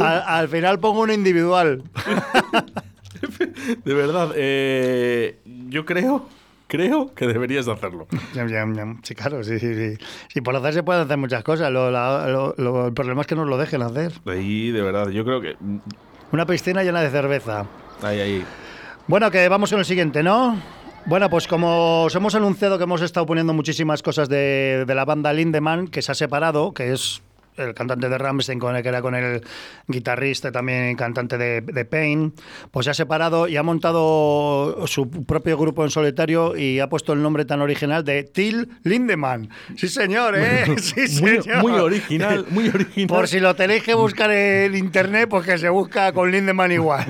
Al, 0.00 0.22
al 0.26 0.48
final 0.48 0.78
pongo 0.78 1.00
uno 1.02 1.12
individual. 1.12 1.82
de 3.84 3.94
verdad, 3.94 4.32
eh, 4.34 5.38
yo 5.68 5.86
creo, 5.86 6.26
creo 6.66 7.14
que 7.14 7.26
deberías 7.26 7.64
de 7.64 7.72
hacerlo. 7.72 8.06
Sí, 9.02 9.14
claro, 9.14 9.42
sí, 9.42 9.58
sí, 9.58 9.74
sí. 9.74 10.04
Sí, 10.28 10.40
por 10.42 10.54
hacer 10.56 10.74
se 10.74 10.82
pueden 10.82 11.02
hacer 11.02 11.16
muchas 11.16 11.42
cosas. 11.44 11.70
Lo, 11.70 11.90
la- 11.90 12.28
lo- 12.28 12.54
lo- 12.58 12.88
el 12.88 12.92
problema 12.92 13.22
es 13.22 13.26
que 13.26 13.36
nos 13.36 13.46
lo 13.48 13.56
dejen 13.56 13.80
hacer. 13.82 14.12
Ahí, 14.26 14.70
de 14.70 14.82
verdad, 14.82 15.08
yo 15.08 15.24
creo 15.24 15.40
que... 15.40 15.56
Una 16.32 16.44
piscina 16.44 16.82
llena 16.82 17.00
de 17.00 17.10
cerveza. 17.10 17.64
Ahí, 18.02 18.20
ahí. 18.20 18.44
Bueno, 19.06 19.30
que 19.30 19.48
vamos 19.48 19.70
con 19.70 19.78
el 19.78 19.84
siguiente, 19.86 20.22
¿no? 20.22 20.58
Bueno, 21.06 21.28
pues 21.28 21.46
como 21.46 22.04
os 22.04 22.14
hemos 22.14 22.34
anunciado 22.34 22.78
que 22.78 22.84
hemos 22.84 23.02
estado 23.02 23.26
poniendo 23.26 23.52
muchísimas 23.52 24.02
cosas 24.02 24.30
de, 24.30 24.84
de 24.86 24.94
la 24.94 25.04
banda 25.04 25.34
Lindemann, 25.34 25.88
que 25.88 26.00
se 26.00 26.10
ha 26.12 26.14
separado, 26.14 26.72
que 26.72 26.92
es 26.92 27.22
el 27.56 27.74
cantante 27.74 28.08
de 28.08 28.18
Rammstein, 28.18 28.58
con 28.58 28.74
el 28.76 28.82
que 28.82 28.88
era 28.88 29.02
con 29.02 29.14
el 29.14 29.42
guitarrista, 29.86 30.50
también 30.50 30.96
cantante 30.96 31.38
de, 31.38 31.60
de 31.60 31.84
Pain, 31.84 32.32
pues 32.70 32.84
se 32.84 32.90
ha 32.90 32.94
separado 32.94 33.46
y 33.48 33.56
ha 33.56 33.62
montado 33.62 34.86
su 34.86 35.08
propio 35.24 35.56
grupo 35.56 35.84
en 35.84 35.90
solitario 35.90 36.56
y 36.56 36.80
ha 36.80 36.88
puesto 36.88 37.12
el 37.12 37.22
nombre 37.22 37.44
tan 37.44 37.60
original 37.60 38.04
de 38.04 38.24
Till 38.24 38.68
Lindemann. 38.82 39.48
Sí, 39.76 39.88
señor, 39.88 40.34
¿eh? 40.36 40.64
Sí, 40.78 41.00
Muy, 41.22 41.42
señor. 41.42 41.62
muy 41.62 41.72
original, 41.72 42.44
muy 42.50 42.68
original. 42.68 43.06
Por 43.08 43.28
si 43.28 43.40
lo 43.40 43.54
tenéis 43.54 43.82
que 43.82 43.94
buscar 43.94 44.30
en 44.30 44.74
internet, 44.74 45.28
pues 45.28 45.46
que 45.46 45.58
se 45.58 45.68
busca 45.68 46.12
con 46.12 46.30
Lindemann 46.30 46.72
igual. 46.72 47.06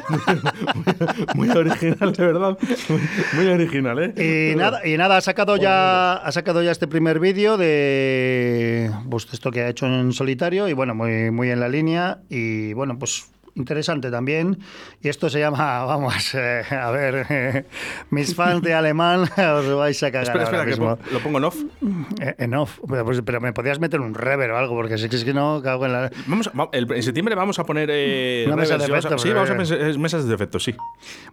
Muy 1.35 1.49
original, 1.51 2.13
de 2.13 2.27
verdad. 2.27 2.59
Muy, 2.89 3.01
muy 3.35 3.47
original, 3.47 3.99
¿eh? 3.99 4.53
Y 4.53 4.57
nada, 4.57 4.87
y 4.87 4.97
nada, 4.97 5.17
ha 5.17 5.21
sacado 5.21 5.57
ya, 5.57 6.15
ha 6.15 6.33
sacado 6.33 6.63
ya 6.63 6.71
este 6.71 6.87
primer 6.87 7.19
vídeo 7.19 7.57
de 7.57 8.91
pues, 9.11 9.27
esto 9.33 9.51
que 9.51 9.63
ha 9.63 9.69
hecho 9.69 9.87
en 9.87 10.13
solitario 10.13 10.34
y 10.69 10.73
bueno, 10.73 10.95
muy, 10.95 11.31
muy 11.31 11.51
en 11.51 11.61
la 11.61 11.69
línea 11.69 12.19
y 12.29 12.73
bueno, 12.73 12.99
pues 12.99 13.31
interesante 13.57 14.11
también. 14.11 14.59
Y 15.01 15.09
esto 15.09 15.31
se 15.31 15.39
llama, 15.39 15.85
vamos, 15.87 16.35
eh, 16.35 16.63
a 16.73 16.91
ver, 16.91 17.25
eh, 17.31 17.65
mis 18.11 18.35
fans 18.35 18.63
de 18.63 18.75
alemán 18.75 19.21
os 19.37 19.75
vais 19.77 20.03
a 20.03 20.11
cagar 20.11 20.23
Espera, 20.25 20.43
espera, 20.45 20.59
ahora 20.59 20.65
que 20.65 20.71
mismo. 20.71 20.97
pon- 20.97 21.13
lo 21.13 21.21
pongo 21.21 21.39
en 21.39 21.45
off. 21.45 21.57
Eh, 22.21 22.35
en 22.39 22.55
off, 22.55 22.81
pero, 22.89 23.05
pues, 23.05 23.23
pero 23.25 23.41
me 23.41 23.53
podías 23.53 23.79
meter 23.79 24.01
un 24.01 24.13
rever 24.15 24.51
o 24.51 24.59
algo, 24.59 24.75
porque 24.75 24.99
si 24.99 25.07
es 25.07 25.25
que 25.25 25.33
no 25.33 25.63
cago 25.63 25.87
en 25.87 25.93
la... 25.93 26.11
Vamos, 26.27 26.49
a- 26.53 26.69
el- 26.73 26.91
en 26.91 27.03
septiembre 27.05 27.37
vamos 27.37 27.59
a 27.61 27.65
poner. 27.65 27.89
eh, 27.93 28.43
Una 28.49 28.57
mesa 28.57 28.77
de 28.77 28.85
efectos, 28.87 29.23
Sí, 29.23 29.31
vamos 29.31 29.51
a 29.51 29.53
eh. 29.53 29.57
pensar 29.57 29.81
es 29.83 29.99
mesas 29.99 30.27
de 30.27 30.35
efectos, 30.35 30.65
sí. 30.65 30.75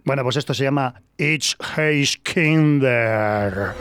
Bueno, 0.04 0.22
pues 0.22 0.36
esto 0.36 0.54
se 0.54 0.62
llama 0.62 0.94
Ich 1.18 1.56
Heiß 1.76 2.18
Kinder. 2.18 3.72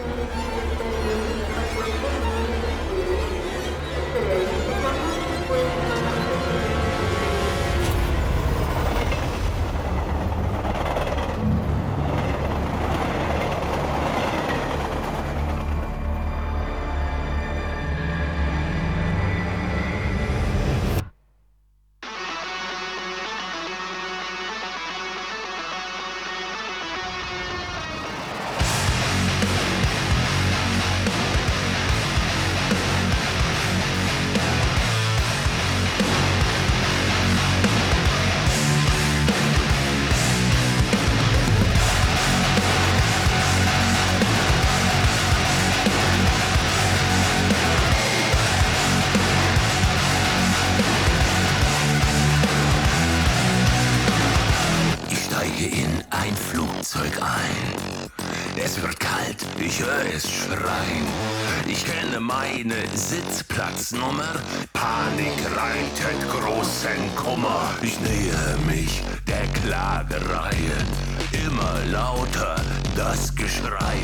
Lauter 72.42 72.56
das 72.96 73.34
Geschrei. 73.36 73.98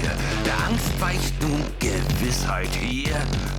Der 0.46 0.54
Angst 0.68 1.00
weicht 1.00 1.42
nun 1.42 1.64
Gewissheit 1.80 2.70
hier. 2.80 3.16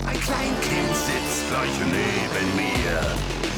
Ein 0.07 0.21
Kleinkind 0.21 0.95
sitzt 0.95 1.49
gleich 1.49 1.79
neben 1.85 2.57
mir. 2.57 3.01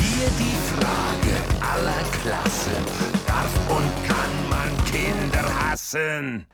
Hier 0.00 0.30
die 0.38 0.56
Frage 0.74 1.34
aller 1.60 2.04
Klassen. 2.22 2.84
Darf 3.26 3.54
und 3.68 3.92
kann 4.06 4.34
man 4.48 4.84
Kinder 4.84 5.46
hassen? 5.60 6.46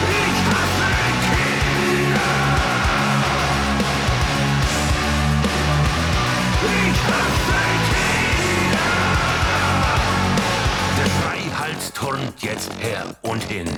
Ich 0.00 0.38
hasse 0.50 0.90
Kinder. 1.26 2.30
Ich 6.60 7.00
hasse 7.06 7.52
Kinder. 7.52 7.77
Turnt 11.98 12.42
jetzt 12.42 12.70
her 12.78 13.04
und 13.22 13.42
hin. 13.44 13.68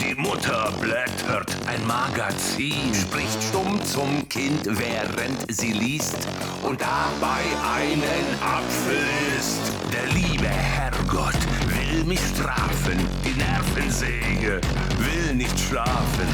Die 0.00 0.14
Mutter 0.14 0.72
blättert 0.80 1.56
ein 1.66 1.84
Magazin, 1.86 2.94
spricht 2.94 3.42
stumm 3.42 3.84
zum 3.84 4.28
Kind, 4.28 4.64
während 4.64 5.50
sie 5.50 5.72
liest 5.72 6.28
und 6.62 6.80
dabei 6.80 7.42
einen 7.76 8.26
Apfel 8.40 9.02
isst. 9.36 9.72
Der 9.92 10.06
liebe 10.14 10.46
Herrgott 10.46 11.38
will 11.66 12.04
mich 12.04 12.20
strafen, 12.34 12.98
die 13.24 13.36
Nervensäge 13.36 14.60
will 14.98 15.34
nicht 15.34 15.58
schlafen, 15.58 16.28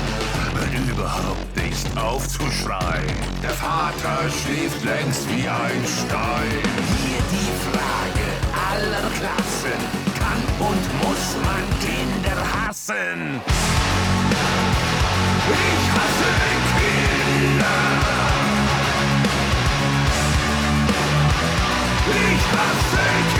hört 0.54 0.88
überhaupt 0.90 1.56
nicht 1.56 1.86
auf 1.96 2.28
zu 2.28 2.42
schreien. 2.50 3.16
Der 3.42 3.50
Vater 3.50 4.28
schläft 4.28 4.84
längst 4.84 5.26
wie 5.30 5.48
ein 5.48 5.84
Stein. 5.86 6.60
Hier 7.00 7.22
die 7.32 7.52
Frage 7.64 8.26
aller 8.72 9.10
Klassen, 9.18 10.09
kann 10.30 10.42
und 10.58 10.84
muss 11.02 11.36
man 11.44 11.62
Kinder 11.80 12.40
hassen? 12.52 13.40
Ich 15.48 15.84
hasse 15.96 16.32
Kinder. 16.78 17.76
Ich 22.06 22.44
hasse 22.52 23.04
Kinder. 23.34 23.39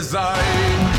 Design. 0.00 0.89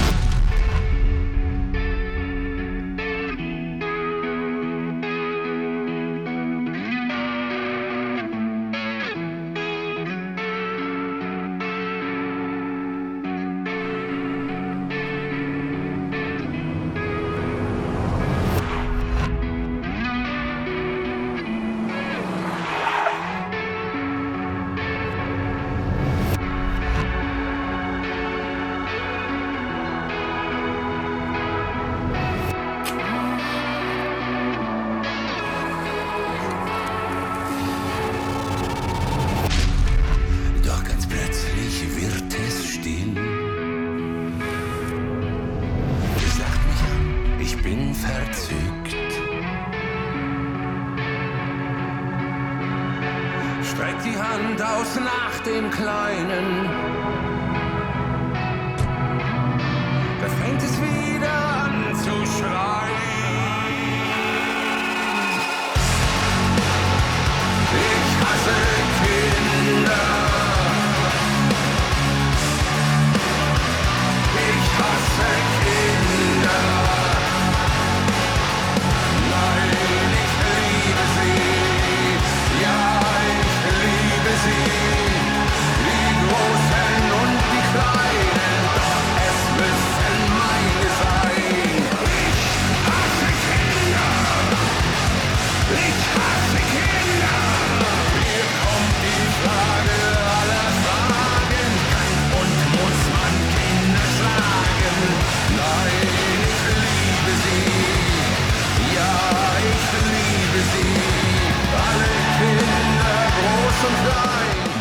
Bin 47.63 47.93
verzückt. 47.93 48.95
Streckt 53.63 54.05
die 54.05 54.17
Hand 54.17 54.61
aus 54.61 54.95
nach 54.95 55.39
dem 55.45 55.69
Kleinen. 55.69 57.30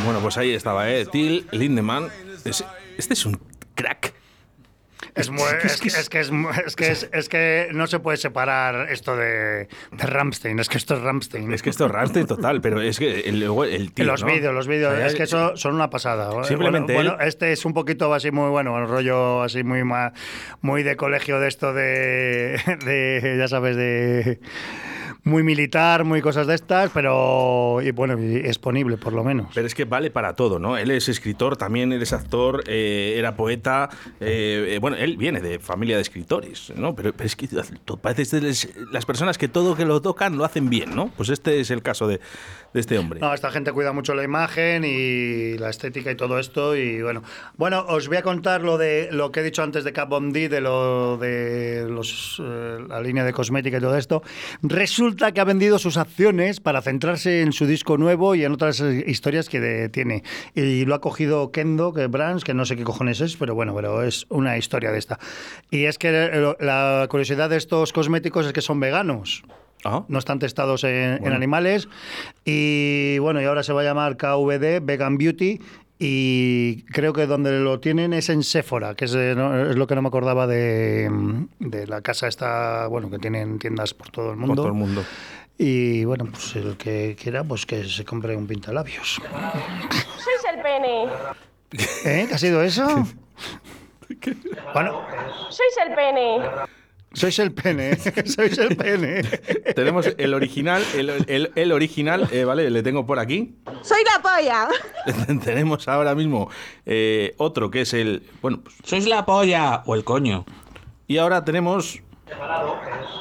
Bueno, 0.05 0.21
pues 0.21 0.37
ahí 0.39 0.53
estaba, 0.55 0.91
¿eh? 0.91 1.07
Till 1.07 1.47
Lindemann. 1.53 2.09
Es- 2.45 2.65
este 2.99 3.15
es 3.15 3.27
un 3.27 3.41
crack. 3.75 4.13
Es, 5.15 5.29
muy- 5.29 5.43
es, 5.65 5.81
que, 5.81 5.89
es, 5.89 6.09
que 6.09 6.21
es, 6.21 6.31
que 6.77 7.09
es, 7.13 7.29
que 7.29 7.69
no 7.73 7.87
se 7.89 7.99
puede 7.99 8.17
separar 8.17 8.91
esto 8.93 9.17
de, 9.17 9.67
de 9.93 10.07
Ramstein. 10.07 10.59
Es 10.61 10.69
que 10.69 10.79
esto 10.79 10.95
es 10.95 11.03
Ramstein. 11.03 11.53
Es 11.53 11.63
que 11.63 11.71
esto 11.71 11.87
es 11.87 11.91
Rammstein 11.91 12.27
total, 12.27 12.61
pero 12.61 12.81
es 12.81 12.99
que 12.99 13.21
el, 13.21 13.43
el 13.43 13.93
tío. 13.93 14.05
los 14.05 14.23
¿no? 14.23 14.33
vídeos, 14.33 14.55
los 14.55 14.69
vídeos, 14.69 14.93
O 14.93 14.97
sea, 14.97 15.07
es 15.07 15.15
que 15.15 15.25
eso 15.25 15.57
son 15.57 15.75
una 15.75 15.91
pasada. 15.91 16.31
Simplemente 16.45 16.95
bueno, 16.95 17.11
él- 17.11 17.17
bueno, 17.17 17.29
este 17.29 17.53
es 17.53 17.65
un 17.65 17.75
poquito 17.75 18.13
así 18.15 18.31
muy 18.31 18.51
bueno, 18.51 18.73
un 18.75 18.87
rollo 18.87 19.43
así 19.43 19.65
muy 19.65 19.83
muy 20.61 20.83
de 20.85 20.97
colegio 20.97 21.41
de 21.41 21.49
esto 21.49 21.73
de, 21.73 22.61
de 22.85 23.37
ya 23.39 23.49
sabes, 23.49 23.77
de 23.77 24.39
muy 25.25 25.43
militar, 25.43 26.05
muy 26.05 26.23
cosas 26.23 26.47
de 26.47 26.55
estas, 26.55 26.91
pero 26.91 27.81
y 27.83 27.91
bueno, 27.91 28.19
exponible 28.19 28.97
por 28.97 29.13
lo 29.13 29.25
menos. 29.25 29.49
Pero 29.55 29.67
es 29.67 29.75
que 29.75 29.85
vale 29.85 30.11
para 30.11 30.35
todo, 30.35 30.59
¿no? 30.59 30.77
Él 30.77 30.91
es 30.91 31.09
escritor, 31.09 31.57
también 31.57 31.93
él 31.93 32.03
es 32.03 32.13
actor, 32.13 32.63
eh, 32.67 33.15
era 33.17 33.37
poeta. 33.37 33.91
eh, 34.21 34.75
eh, 34.75 34.79
bueno, 34.81 34.97
él 34.97 35.17
viene 35.17 35.41
de 35.41 35.59
familia 35.59 35.97
de 35.97 36.03
escritores, 36.03 36.73
¿no? 36.77 36.95
Pero, 36.95 37.13
pero 37.13 37.27
es 37.27 37.37
que 37.37 37.49
parece 38.01 38.41
las 38.93 39.07
personas 39.07 39.39
que 39.39 39.49
todo 39.49 39.77
que 39.77 39.85
lo 39.85 40.01
tocan 40.01 40.37
lo 40.37 40.45
hacen 40.45 40.71
bien, 40.71 40.95
¿no? 40.95 41.09
Pues 41.17 41.29
este 41.29 41.61
es 41.61 41.71
el 41.71 41.83
caso 41.83 42.09
de, 42.09 42.21
de 42.73 42.81
este 42.81 42.99
hombre. 42.99 43.21
No, 43.21 43.35
esta 43.35 43.51
gente 43.51 43.73
cuida 43.73 43.93
mucho 43.93 44.15
la 44.15 44.23
imagen 44.23 44.85
y 44.85 45.59
la 45.59 45.71
estética 45.71 46.11
y 46.11 46.15
todo 46.15 46.39
esto. 46.39 46.77
Y 46.77 47.03
bueno, 47.03 47.23
bueno, 47.57 47.85
os 47.89 48.09
voy 48.09 48.17
a 48.17 48.23
contar 48.23 48.63
lo 48.63 48.79
de 48.79 49.09
lo 49.11 49.33
que 49.33 49.41
he 49.41 49.43
dicho 49.43 49.63
antes 49.63 49.85
de 49.85 49.93
Kat 49.93 50.09
Von 50.09 50.33
D, 50.33 50.49
de 50.49 50.61
lo 50.61 51.17
de 51.17 51.87
los, 51.89 52.41
eh, 52.45 52.79
la 52.89 53.01
línea 53.01 53.25
de 53.25 53.33
cosmética 53.33 53.79
y 53.79 53.81
todo 53.81 53.97
esto. 53.97 54.23
Resulta 54.63 55.33
que 55.33 55.41
ha 55.41 55.45
vendido 55.45 55.79
sus 55.79 55.97
acciones 55.97 56.61
para 56.61 56.83
centrarse 56.83 57.43
en 57.43 57.53
su 57.53 57.67
disco 57.67 57.99
nuevo 57.99 58.35
y 58.35 58.45
en 58.45 58.53
otras 58.53 58.81
historias 58.81 59.49
que 59.49 59.89
tiene. 59.89 60.23
Y 60.55 60.85
lo 60.85 60.95
ha 60.95 61.01
cogido 61.01 61.51
Kendo, 61.51 61.93
que 61.93 62.07
Brands, 62.07 62.45
que 62.45 62.55
no 62.55 62.65
sé 62.65 62.77
qué 62.77 62.85
cojones 62.85 63.21
es, 63.21 63.37
pero 63.37 63.55
bueno, 63.55 63.75
pero 63.75 64.03
es 64.03 64.27
una 64.29 64.57
historia 64.57 64.93
de 64.93 64.99
esta. 64.99 65.19
Y 65.71 65.85
es 65.85 65.99
que 65.99 66.55
la 66.61 67.07
curiosidad 67.11 67.51
de 67.51 67.57
estos 67.57 67.93
cosméticos 67.93 68.47
es 68.47 68.53
que 68.53 68.61
son 68.61 68.81
veganos 68.81 69.43
No 69.85 70.19
están 70.19 70.39
testados 70.39 70.85
en, 70.85 71.27
animales. 71.33 71.89
Y 72.45 73.19
bueno, 73.19 73.41
y 73.41 73.45
ahora 73.45 73.63
se 73.63 73.73
va 73.73 73.81
a 73.81 73.85
llamar 73.85 74.17
KVD, 74.17 74.81
Vegan 74.83 75.17
Beauty. 75.19 75.61
Y 76.03 76.83
creo 76.85 77.13
que 77.13 77.27
donde 77.27 77.61
lo 77.61 77.79
tienen 77.79 78.15
es 78.15 78.31
en 78.31 78.43
Sephora, 78.43 78.95
que 78.95 79.05
es, 79.05 79.15
eh, 79.15 79.35
no- 79.37 79.69
es 79.71 79.77
lo 79.77 79.87
que 79.87 79.95
no 79.95 80.01
me 80.03 80.09
acordaba 80.09 80.47
de, 80.47 81.11
de 81.59 81.87
la 81.87 82.01
casa 82.01 82.27
esta, 82.27 82.87
bueno, 82.87 83.11
que 83.11 83.19
tienen 83.19 83.59
tiendas 83.59 83.93
por 83.93 84.09
todo 84.11 84.31
el 84.33 84.39
por 84.39 84.47
mundo. 84.47 84.63
todo 84.63 84.67
el 84.73 84.79
mundo. 84.79 85.05
Y 85.59 86.07
bueno, 86.07 86.27
pues 86.31 86.57
el 86.57 86.79
que 86.79 87.17
quiera, 87.23 87.45
pues 87.45 87.67
que 87.67 87.85
se 87.85 88.03
compre 88.07 88.35
un 88.35 88.47
pintalabios. 88.47 89.21
Sois 89.21 90.55
el 90.55 90.63
pene. 90.63 91.05
¿Eh? 92.07 92.25
¿Qué 92.29 92.35
ha 92.35 92.39
sido 92.39 92.63
eso? 92.63 92.87
Bueno, 94.75 95.03
Sois 95.51 95.77
el 95.87 95.95
pene. 95.95 96.39
Sois 97.13 97.39
el 97.39 97.53
pene, 97.53 97.97
sois 98.25 98.57
el 98.59 98.77
pene. 98.77 99.23
Tenemos 99.75 100.09
el 100.17 100.35
original, 100.35 100.83
el, 100.97 101.11
el- 101.27 101.51
el 101.55 101.73
original, 101.73 102.29
eh, 102.33 102.45
¿vale? 102.45 102.71
Le 102.71 102.83
tengo 102.83 103.07
por 103.07 103.19
aquí. 103.19 103.57
Soy 103.83 103.99
la 104.05 104.23
polla. 104.23 104.69
Tenemos 105.45 105.87
ahora 105.89 106.15
mismo 106.15 106.51
eh, 106.87 107.35
otro 107.39 107.71
que 107.71 107.83
es 107.83 107.95
el. 107.95 108.23
Bueno, 108.43 108.61
pues, 108.63 108.77
Sois 108.85 109.07
la 109.07 109.25
polla 109.27 109.83
o 109.87 109.95
el 109.95 110.05
coño. 110.05 110.45
y 111.07 111.19
ahora 111.19 111.45
tenemos. 111.45 112.01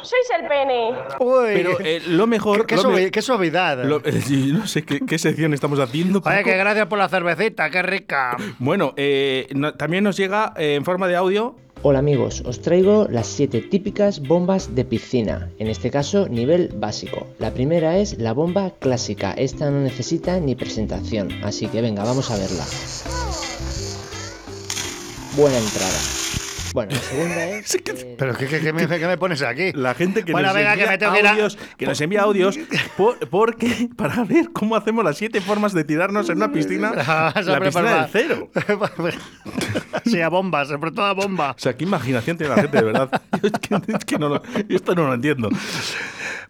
Sois 0.04 0.28
el 0.39 0.47
pene. 0.47 0.91
Uy, 1.19 1.49
Pero 1.56 1.78
eh, 1.80 2.02
lo 2.08 2.28
mejor. 2.28 2.65
qué, 2.67 2.75
qué 2.75 2.82
lo 2.84 2.89
me- 2.91 3.08
suavi- 3.08 3.12
qué 3.12 3.21
suavidad. 3.23 3.84
lo- 3.84 4.02
eh, 4.06 4.21
no 4.54 4.67
sé 4.67 4.84
qué, 4.84 4.99
qué 4.99 5.17
sección 5.17 5.54
estamos 5.54 5.80
haciendo. 5.80 6.21
Oye, 6.23 6.43
que 6.43 6.56
gracias 6.56 6.86
por 6.88 6.99
la 6.99 7.10
cervecita, 7.10 7.69
qué 7.71 7.82
rica. 7.82 8.38
Bueno, 8.60 8.93
eh, 8.97 9.47
no- 9.56 9.73
también 9.73 10.04
nos 10.04 10.15
llega 10.15 10.54
eh, 10.58 10.75
en 10.75 10.86
forma 10.86 11.08
de 11.08 11.15
audio. 11.15 11.56
Hola 11.82 12.00
amigos, 12.00 12.44
os 12.46 12.60
traigo 12.60 13.08
las 13.10 13.26
7 13.28 13.62
típicas 13.62 14.20
bombas 14.20 14.76
de 14.76 14.84
piscina, 14.84 15.50
en 15.60 15.68
este 15.68 15.89
caso 15.89 16.28
nivel 16.28 16.74
básico. 16.76 17.26
La 17.39 17.54
primera 17.54 17.98
es 18.00 18.18
la 18.18 18.34
bomba 18.34 18.74
clásica, 18.80 19.32
esta 19.32 19.72
no 19.72 19.80
necesita 19.80 20.42
ni 20.42 20.56
presentación, 20.56 21.30
así 21.42 21.68
que 21.68 21.82
venga, 21.82 22.04
vamos 22.04 22.32
a 22.32 22.38
verla. 22.38 22.65
Buena 25.38 25.58
entrada. 25.58 26.29
Bueno, 26.73 26.91
la 26.93 26.99
segunda 26.99 27.45
es... 27.45 27.75
eh, 27.75 28.15
Pero 28.17 28.36
¿qué, 28.36 28.47
qué- 28.47 28.60
qué 28.60 28.73
me, 28.73 28.88
qué 28.88 29.08
me 29.08 29.17
pones 29.17 29.41
aquí? 29.41 29.71
La 29.73 29.93
gente 29.95 30.23
que 30.23 30.32
Bueno, 30.32 30.47
nos 30.49 30.55
venga, 30.55 30.75
que 30.75 30.82
envía 30.84 30.91
me 30.91 30.97
tengo 30.97 31.13
que 31.13 31.27
audios, 31.27 31.58
que 31.77 31.86
nos 31.88 32.01
envía 32.01 32.21
audios 32.21 32.60
por- 32.97 33.17
porque 33.29 33.89
para 33.95 34.23
ver 34.23 34.49
cómo 34.51 34.75
hacemos 34.75 35.03
las 35.03 35.17
siete 35.17 35.41
formas 35.41 35.73
de 35.73 35.84
tirarnos 35.84 36.29
en 36.29 36.38
una 36.38 36.51
piscina, 36.51 36.91
la 37.36 37.60
piscina 37.60 38.01
del 38.01 38.10
cero. 38.12 38.49
sí, 40.05 40.21
a 40.21 40.29
bombas, 40.29 40.67
sobre 40.67 40.91
todo 40.91 41.05
a 41.05 41.13
bomba. 41.13 41.51
O 41.51 41.60
sea, 41.60 41.75
qué 41.75 41.84
imaginación 41.86 42.38
tiene 42.38 42.55
la 42.55 42.62
gente, 42.62 42.77
de 42.77 42.84
verdad. 42.84 43.21
Yo 43.41 43.47
es 43.47 43.53
que, 43.60 43.75
es 43.93 44.05
que 44.05 44.17
no 44.19 44.29
lo- 44.29 44.43
yo 44.67 44.75
esto 44.75 44.95
no 44.95 45.08
lo 45.08 45.13
entiendo. 45.13 45.49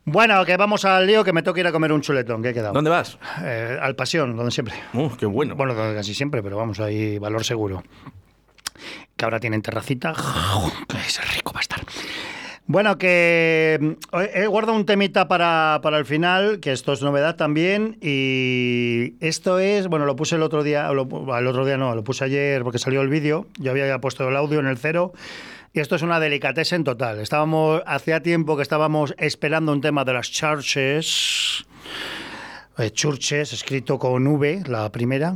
Bueno, 0.05 0.43
que 0.45 0.58
vamos 0.58 0.86
al 0.86 1.05
lío, 1.05 1.23
que 1.23 1.34
me 1.34 1.43
toca 1.43 1.60
ir 1.60 1.67
a 1.67 1.71
comer 1.71 1.91
un 1.91 2.01
chuletón, 2.01 2.41
que 2.41 2.49
he 2.49 2.53
quedado. 2.53 2.73
¿Dónde 2.73 2.89
vas? 2.89 3.17
Eh, 3.43 3.77
al 3.79 3.95
Pasión, 3.95 4.36
donde 4.36 4.51
siempre. 4.51 4.73
Uh, 4.93 5.10
qué 5.17 5.25
bueno. 5.25 5.55
Bueno, 5.55 5.73
donde 5.75 5.95
casi 5.95 6.13
siempre, 6.13 6.41
pero 6.41 6.58
vamos, 6.58 6.79
ahí 6.79 7.19
valor 7.19 7.43
seguro. 7.43 7.84
Que 9.19 9.25
ahora 9.25 9.41
tienen 9.41 9.62
terracita. 9.62 10.13
Ese 11.05 11.21
rico 11.36 11.51
va 11.51 11.60
a 11.60 11.62
estar. 11.62 11.82
Bueno, 12.67 12.97
que 12.97 13.77
mm, 13.82 14.15
he 14.34 14.47
guardado 14.47 14.77
un 14.77 14.86
temita 14.86 15.27
para, 15.27 15.82
para 15.84 15.97
el 15.97 16.05
final, 16.05 16.62
que 16.62 16.71
esto 16.71 16.93
es 16.93 17.01
novedad 17.01 17.36
también. 17.36 17.97
Y 17.99 19.15
esto 19.19 19.60
es, 19.60 19.88
bueno, 19.88 20.05
lo 20.05 20.15
puse 20.15 20.38
el 20.38 20.41
otro 20.41 20.63
día, 20.63 20.89
lo, 20.93 21.36
el 21.38 21.47
otro 21.47 21.65
día 21.65 21.75
no, 21.75 21.95
lo 21.95 22.03
puse 22.05 22.23
ayer 22.23 22.63
porque 22.63 22.79
salió 22.79 23.01
el 23.01 23.10
vídeo. 23.10 23.47
Yo 23.58 23.71
había 23.71 23.99
puesto 23.99 24.29
el 24.29 24.38
audio 24.38 24.62
en 24.62 24.67
el 24.67 24.77
cero. 24.77 25.12
Y 25.73 25.82
esto 25.82 25.97
es 25.97 26.01
una 26.01 26.21
delicatessen 26.21 26.86
total. 26.86 27.19
Estábamos, 27.19 27.84
hacía 27.86 28.23
tiempo 28.23 28.55
que 28.55 28.63
estábamos 28.63 29.13
esperando 29.17 29.73
un 29.73 29.82
tema 29.82 30.05
de 30.05 30.13
las 30.13 30.32
churches. 30.32 31.65
Eh, 32.77 32.91
Churches, 32.91 33.51
escrito 33.51 33.99
con 33.99 34.25
V, 34.25 34.63
la 34.67 34.89
primera. 34.89 35.36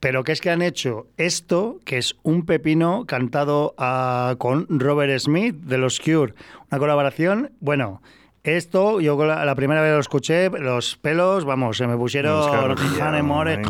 Pero 0.00 0.24
que 0.24 0.32
es 0.32 0.40
que 0.40 0.50
han 0.50 0.62
hecho 0.62 1.06
esto, 1.18 1.78
que 1.84 1.98
es 1.98 2.16
un 2.22 2.46
pepino 2.46 3.04
cantado 3.06 3.74
ah, 3.76 4.34
con 4.38 4.66
Robert 4.70 5.18
Smith 5.18 5.54
de 5.56 5.78
los 5.78 6.00
Cure. 6.00 6.34
Una 6.70 6.78
colaboración, 6.78 7.52
bueno, 7.60 8.00
esto 8.42 9.00
yo 9.00 9.22
la, 9.24 9.44
la 9.44 9.54
primera 9.54 9.82
vez 9.82 9.92
lo 9.92 10.00
escuché, 10.00 10.48
los 10.48 10.96
pelos, 10.96 11.44
vamos, 11.44 11.76
se 11.76 11.86
me 11.86 11.96
pusieron 11.96 12.74
More, 13.22 13.60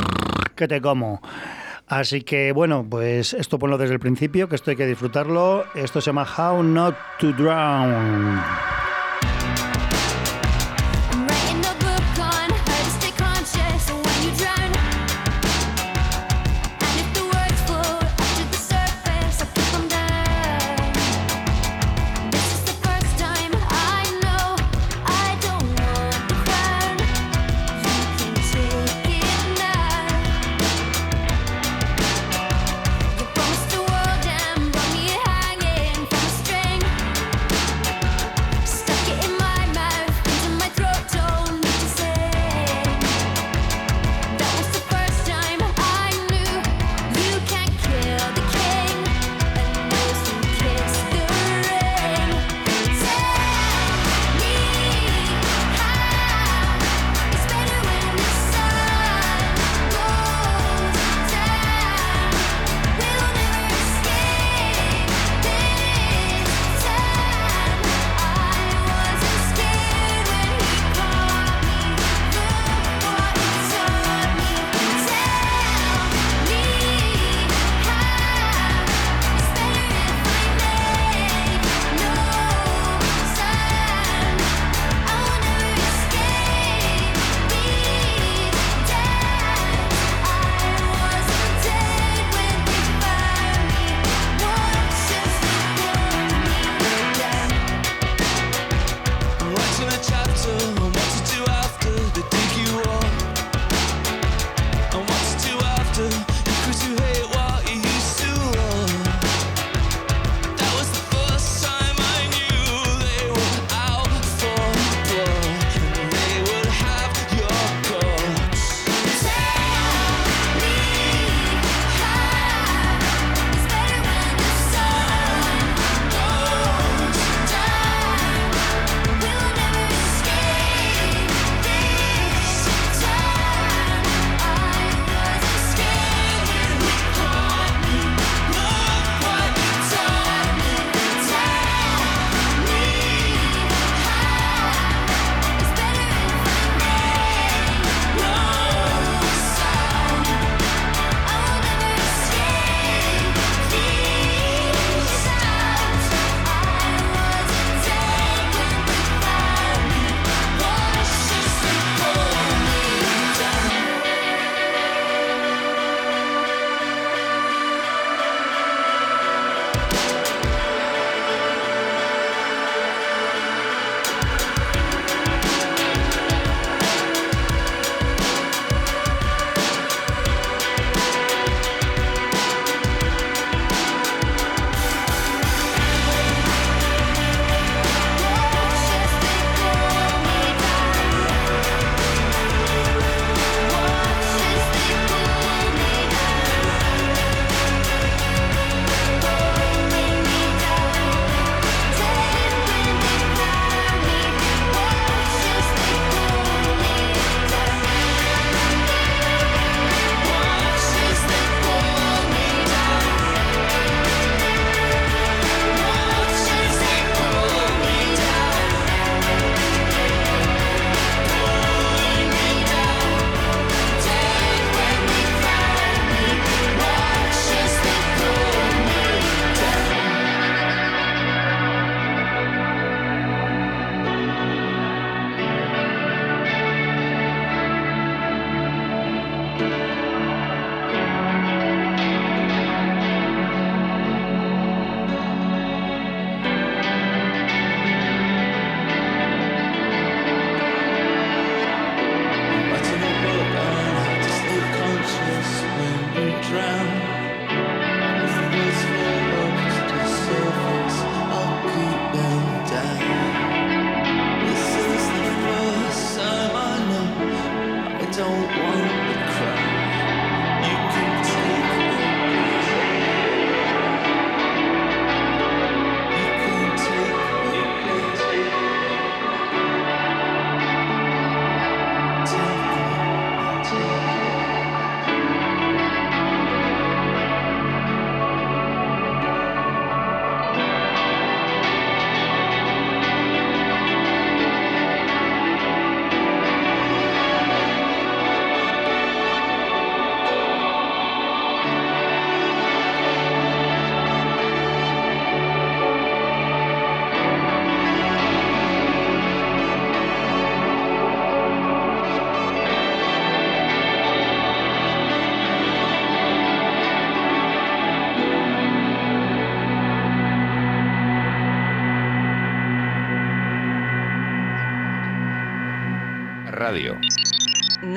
que 0.54 0.68
te 0.68 0.80
como. 0.80 1.20
Así 1.88 2.22
que 2.22 2.52
bueno, 2.52 2.86
pues 2.88 3.34
esto 3.34 3.58
ponlo 3.58 3.76
desde 3.76 3.94
el 3.94 4.00
principio, 4.00 4.48
que 4.48 4.54
esto 4.54 4.70
hay 4.70 4.76
que 4.76 4.86
disfrutarlo. 4.86 5.64
Esto 5.74 6.00
se 6.00 6.06
llama 6.06 6.24
How 6.24 6.62
Not 6.62 6.94
to 7.18 7.32
Drown. 7.32 8.40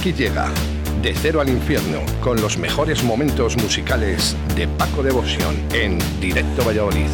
Aquí 0.00 0.14
llega 0.14 0.46
De 1.02 1.12
Cero 1.14 1.42
al 1.42 1.50
Infierno 1.50 2.00
con 2.22 2.40
los 2.40 2.56
mejores 2.56 3.02
momentos 3.04 3.56
musicales 3.62 4.34
de 4.56 4.66
Paco 4.66 5.02
Devoción 5.02 5.54
en 5.74 5.98
Directo 6.20 6.64
Valladolid. 6.64 7.10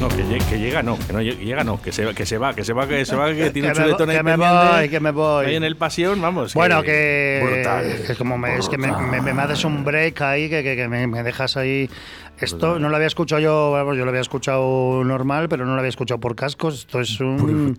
No, 0.00 0.06
que, 0.06 0.22
que 0.48 0.58
llega 0.60 0.80
no, 0.80 0.96
que 0.96 1.12
no 1.12 1.20
lle- 1.20 1.36
llega 1.38 1.64
no, 1.64 1.82
que 1.82 1.90
se, 1.90 2.06
que 2.14 2.24
se 2.24 2.38
va, 2.38 2.54
que 2.54 2.62
se 2.62 2.72
va, 2.72 2.86
que 2.86 3.04
se 3.04 3.16
va, 3.16 3.34
que 3.34 3.50
tiene 3.52 3.68
un 3.70 3.74
Que 3.74 3.80
me 3.80 3.86
chuletón 3.86 4.10
ahí 4.10 4.16
que 4.16 4.22
me 4.22 4.36
voy, 4.36 4.88
que 4.88 5.00
me 5.00 5.10
voy. 5.10 5.46
Ahí 5.46 5.56
en 5.56 5.64
el 5.64 5.76
pasión, 5.76 6.22
vamos. 6.22 6.54
Bueno, 6.54 6.84
que. 6.84 7.40
Brutal. 7.44 8.02
que 8.06 8.14
como 8.14 8.38
me, 8.38 8.56
es 8.58 8.68
que 8.68 8.78
me, 8.78 8.92
me, 8.92 9.20
me 9.20 9.42
haces 9.42 9.64
un 9.64 9.84
break 9.84 10.20
ahí, 10.22 10.48
que, 10.48 10.62
que, 10.62 10.76
que 10.76 10.86
me, 10.86 11.04
me 11.08 11.24
dejas 11.24 11.56
ahí. 11.56 11.90
Esto 12.40 12.78
no 12.78 12.88
lo 12.88 12.96
había 12.96 13.06
escuchado 13.08 13.40
yo, 13.40 13.70
vamos, 13.72 13.96
yo 13.96 14.04
lo 14.04 14.10
había 14.10 14.20
escuchado 14.20 15.02
normal, 15.04 15.48
pero 15.48 15.64
no 15.66 15.72
lo 15.72 15.78
había 15.78 15.88
escuchado 15.88 16.20
por 16.20 16.34
cascos. 16.36 16.74
Esto 16.80 17.00
es 17.00 17.18
un. 17.20 17.78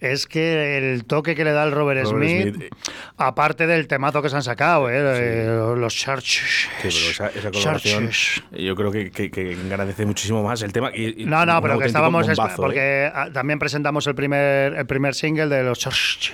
Es 0.00 0.26
que 0.26 0.78
el 0.94 1.04
toque 1.04 1.34
que 1.34 1.44
le 1.44 1.52
da 1.52 1.64
el 1.64 1.72
Robert, 1.72 2.04
Robert 2.04 2.28
Smith, 2.28 2.54
Smith. 2.54 2.74
aparte 3.16 3.66
del 3.66 3.86
temazo 3.86 4.20
que 4.22 4.28
se 4.28 4.36
han 4.36 4.42
sacado, 4.42 4.90
¿eh? 4.90 4.96
Eh, 4.98 5.74
los 5.76 5.94
Churches. 5.94 6.68
Sí, 6.82 6.88
esa, 6.88 7.28
esa 7.28 7.50
colaboración 7.50 8.04
Churches. 8.04 8.42
yo 8.52 8.76
creo 8.76 8.90
que, 8.92 9.10
que, 9.10 9.30
que 9.30 9.52
engrandece 9.52 10.04
muchísimo 10.06 10.42
más 10.42 10.62
el 10.62 10.72
tema. 10.72 10.90
y- 10.94 11.24
No, 11.26 11.46
no, 11.46 11.60
pero 11.62 11.78
que 11.78 11.86
estábamos. 11.86 12.28
es- 12.28 12.36
bombazo, 12.36 12.54
¿eh? 12.62 12.64
porque 12.64 13.10
ah, 13.14 13.28
también 13.32 13.58
presentamos 13.58 14.06
el 14.06 14.14
primer, 14.14 14.74
el 14.74 14.86
primer 14.86 15.14
single 15.14 15.46
de 15.48 15.62
los 15.62 15.78
Churches. 15.78 16.32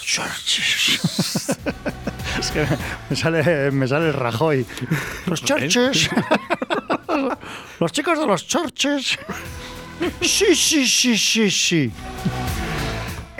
Churches. 0.00 1.58
Es 2.38 2.50
que 2.50 2.66
me 3.10 3.16
sale, 3.16 3.70
me 3.70 3.88
sale 3.88 4.08
el 4.08 4.14
Rajoy. 4.14 4.66
Los 5.26 5.42
Churches. 5.42 6.10
los 7.80 7.92
chicos 7.92 8.18
de 8.18 8.26
los 8.26 8.46
Churches. 8.46 9.18
Sí, 10.20 10.54
sí, 10.54 10.86
sí, 10.86 11.18
sí, 11.18 11.50
sí. 11.50 11.92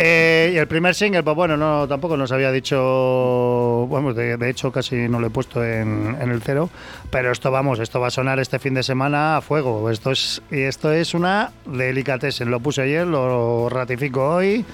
Eh, 0.01 0.53
y 0.55 0.57
el 0.57 0.69
primer 0.69 0.95
single, 0.95 1.25
pues 1.25 1.35
bueno, 1.35 1.57
no, 1.57 1.89
tampoco 1.89 2.17
nos 2.17 2.31
había 2.31 2.53
dicho, 2.53 3.89
vamos, 3.91 4.15
de, 4.15 4.37
de 4.37 4.51
hecho 4.51 4.71
casi 4.71 4.95
no 5.09 5.19
lo 5.19 5.27
he 5.27 5.31
puesto 5.31 5.65
en, 5.65 6.17
en 6.21 6.31
el 6.31 6.41
cero, 6.41 6.71
pero 7.11 7.33
esto 7.33 7.51
vamos, 7.51 7.81
esto 7.81 7.99
va 7.99 8.07
a 8.07 8.11
sonar 8.11 8.39
este 8.39 8.61
fin 8.61 8.75
de 8.75 8.85
semana 8.85 9.39
a 9.39 9.41
fuego. 9.41 9.91
Esto 9.91 10.13
es, 10.13 10.41
y 10.53 10.61
esto 10.61 10.93
es 10.93 11.15
una 11.15 11.51
delicatessen. 11.67 12.49
Lo 12.49 12.61
puse 12.61 12.83
ayer, 12.83 13.09
lo 13.09 13.69
ratifico 13.69 14.37
hoy. 14.37 14.65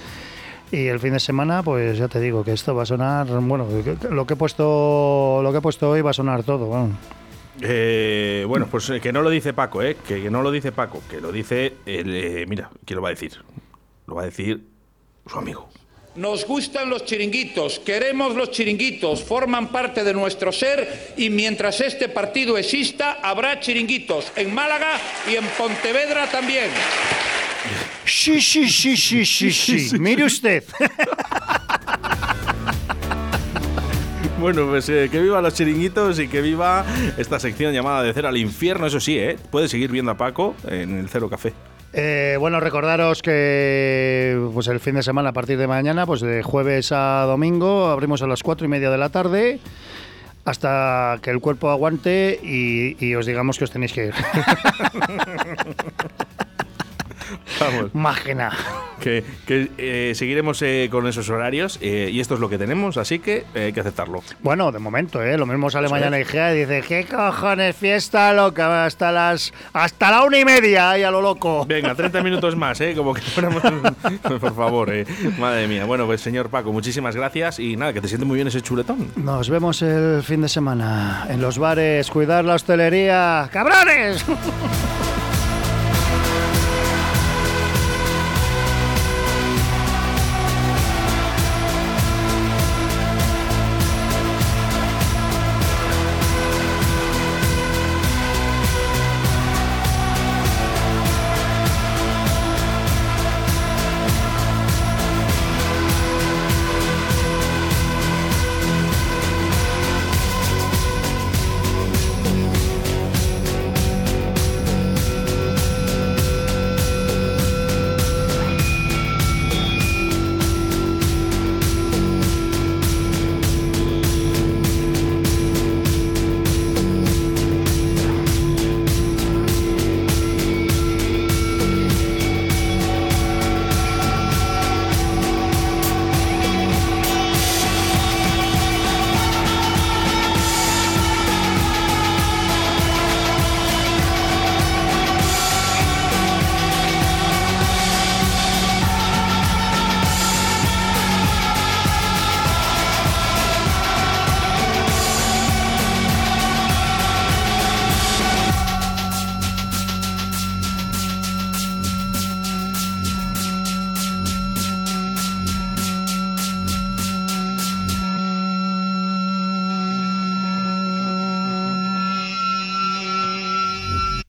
Y 0.75 0.89
el 0.89 0.99
fin 0.99 1.13
de 1.13 1.21
semana, 1.21 1.63
pues 1.63 1.97
ya 1.97 2.09
te 2.09 2.19
digo 2.19 2.43
que 2.43 2.51
esto 2.51 2.75
va 2.75 2.83
a 2.83 2.85
sonar, 2.85 3.27
bueno, 3.27 3.65
lo 4.09 4.27
que 4.27 4.33
he 4.33 4.35
puesto, 4.35 5.39
lo 5.41 5.51
que 5.53 5.59
he 5.59 5.61
puesto 5.61 5.89
hoy 5.89 6.01
va 6.01 6.09
a 6.09 6.13
sonar 6.13 6.43
todo. 6.43 6.67
vamos. 6.67 6.97
Eh, 7.61 8.43
bueno, 8.45 8.67
pues 8.69 8.89
eh, 8.89 8.99
que 8.99 9.13
no 9.13 9.21
lo 9.21 9.29
dice 9.29 9.53
Paco, 9.53 9.81
¿eh? 9.81 9.95
Que, 10.05 10.21
que 10.23 10.29
no 10.29 10.41
lo 10.41 10.51
dice 10.51 10.73
Paco, 10.73 11.01
que 11.09 11.21
lo 11.21 11.31
dice 11.31 11.75
el. 11.85 12.13
eh, 12.13 12.45
mira, 12.49 12.69
¿quién 12.83 12.97
lo 12.97 13.01
va 13.01 13.07
a 13.07 13.11
decir? 13.11 13.31
Lo 14.05 14.15
va 14.15 14.23
a 14.23 14.25
decir 14.25 14.65
su 15.25 15.37
amigo. 15.37 15.69
Nos 16.17 16.45
gustan 16.45 16.89
los 16.89 17.05
chiringuitos, 17.05 17.79
queremos 17.79 18.35
los 18.35 18.51
chiringuitos, 18.51 19.23
forman 19.23 19.69
parte 19.69 20.03
de 20.03 20.13
nuestro 20.13 20.51
ser 20.51 21.13
y 21.15 21.29
mientras 21.29 21.79
este 21.79 22.09
partido 22.09 22.57
exista 22.57 23.19
habrá 23.23 23.61
chiringuitos 23.61 24.33
en 24.35 24.53
Málaga 24.53 24.97
y 25.31 25.37
en 25.37 25.45
Pontevedra 25.57 26.29
también. 26.29 26.69
Sí, 28.05 28.41
sí, 28.41 28.69
sí, 28.69 28.97
sí, 28.97 29.25
sí, 29.25 29.51
sí. 29.51 29.99
Mire 29.99 30.25
usted. 30.25 30.63
Bueno, 34.39 34.67
pues 34.67 34.89
eh, 34.89 35.07
que 35.09 35.21
viva 35.21 35.41
los 35.41 35.53
chiringuitos 35.53 36.19
y 36.19 36.27
que 36.27 36.41
viva 36.41 36.85
esta 37.17 37.39
sección 37.39 37.73
llamada 37.73 38.03
De 38.03 38.13
Cero 38.13 38.27
al 38.27 38.37
Infierno. 38.37 38.85
Eso 38.85 38.99
sí, 38.99 39.17
¿eh? 39.17 39.37
Puedes 39.49 39.71
seguir 39.71 39.91
viendo 39.91 40.11
a 40.11 40.17
Paco 40.17 40.55
en 40.67 40.99
el 40.99 41.09
Cero 41.09 41.29
Café. 41.29 41.53
Eh, 41.93 42.35
bueno, 42.39 42.59
recordaros 42.59 43.21
que 43.21 44.37
pues 44.53 44.67
el 44.67 44.81
fin 44.81 44.95
de 44.95 45.03
semana 45.03 45.29
a 45.29 45.33
partir 45.33 45.57
de 45.57 45.67
mañana, 45.67 46.05
pues 46.05 46.19
de 46.19 46.43
jueves 46.43 46.91
a 46.91 47.23
domingo, 47.23 47.87
abrimos 47.87 48.21
a 48.21 48.27
las 48.27 48.43
cuatro 48.43 48.65
y 48.65 48.69
media 48.69 48.91
de 48.91 48.97
la 48.97 49.09
tarde 49.09 49.59
hasta 50.43 51.17
que 51.21 51.31
el 51.31 51.39
cuerpo 51.39 51.71
aguante 51.71 52.37
y, 52.43 52.97
y 53.03 53.15
os 53.15 53.25
digamos 53.25 53.57
que 53.57 53.63
os 53.63 53.71
tenéis 53.71 53.93
que 53.93 54.07
ir. 54.07 54.13
Vamos. 57.59 57.93
Máquina. 57.93 58.51
Que, 58.99 59.23
que, 59.45 59.69
eh, 59.77 60.13
seguiremos 60.15 60.61
eh, 60.61 60.87
con 60.89 61.05
esos 61.07 61.29
horarios 61.29 61.77
eh, 61.81 62.09
y 62.11 62.19
esto 62.21 62.35
es 62.35 62.39
lo 62.39 62.49
que 62.49 62.57
tenemos, 62.57 62.97
así 62.97 63.19
que 63.19 63.45
eh, 63.53 63.65
hay 63.65 63.73
que 63.73 63.81
aceptarlo. 63.81 64.23
Bueno, 64.41 64.71
de 64.71 64.79
momento, 64.79 65.21
¿eh? 65.21 65.37
Lo 65.37 65.45
mismo 65.45 65.69
sale 65.69 65.89
mañana. 65.89 66.19
IGEA 66.19 66.55
y 66.55 66.59
dice, 66.59 66.81
¿qué 66.87 67.05
cojones 67.05 67.75
fiesta 67.75 68.33
loca? 68.33 68.85
Hasta 68.85 69.11
las 69.11 69.53
hasta 69.73 70.11
la 70.11 70.23
una 70.23 70.39
y 70.39 70.45
media 70.45 70.91
ahí 70.91 71.03
a 71.03 71.11
lo 71.11 71.21
loco. 71.21 71.65
Venga, 71.65 71.93
30 71.93 72.23
minutos 72.23 72.55
más, 72.55 72.79
¿eh? 72.81 72.93
Como 72.95 73.13
que 73.13 73.21
fuéramos... 73.35 73.61
Por 74.39 74.55
favor, 74.55 74.93
eh. 74.93 75.05
Madre 75.37 75.67
mía. 75.67 75.85
Bueno, 75.85 76.05
pues 76.05 76.21
señor 76.21 76.49
Paco, 76.49 76.71
muchísimas 76.71 77.15
gracias 77.15 77.59
y 77.59 77.75
nada, 77.75 77.93
que 77.93 78.01
te 78.01 78.07
siente 78.07 78.25
muy 78.25 78.35
bien 78.35 78.47
ese 78.47 78.61
chuletón. 78.61 79.11
Nos 79.17 79.49
vemos 79.49 79.81
el 79.81 80.23
fin 80.23 80.41
de 80.41 80.49
semana 80.49 81.27
en 81.29 81.41
los 81.41 81.57
bares. 81.57 82.09
Cuidar 82.09 82.45
la 82.45 82.55
hostelería. 82.55 83.49
¡Cabrones! 83.51 84.25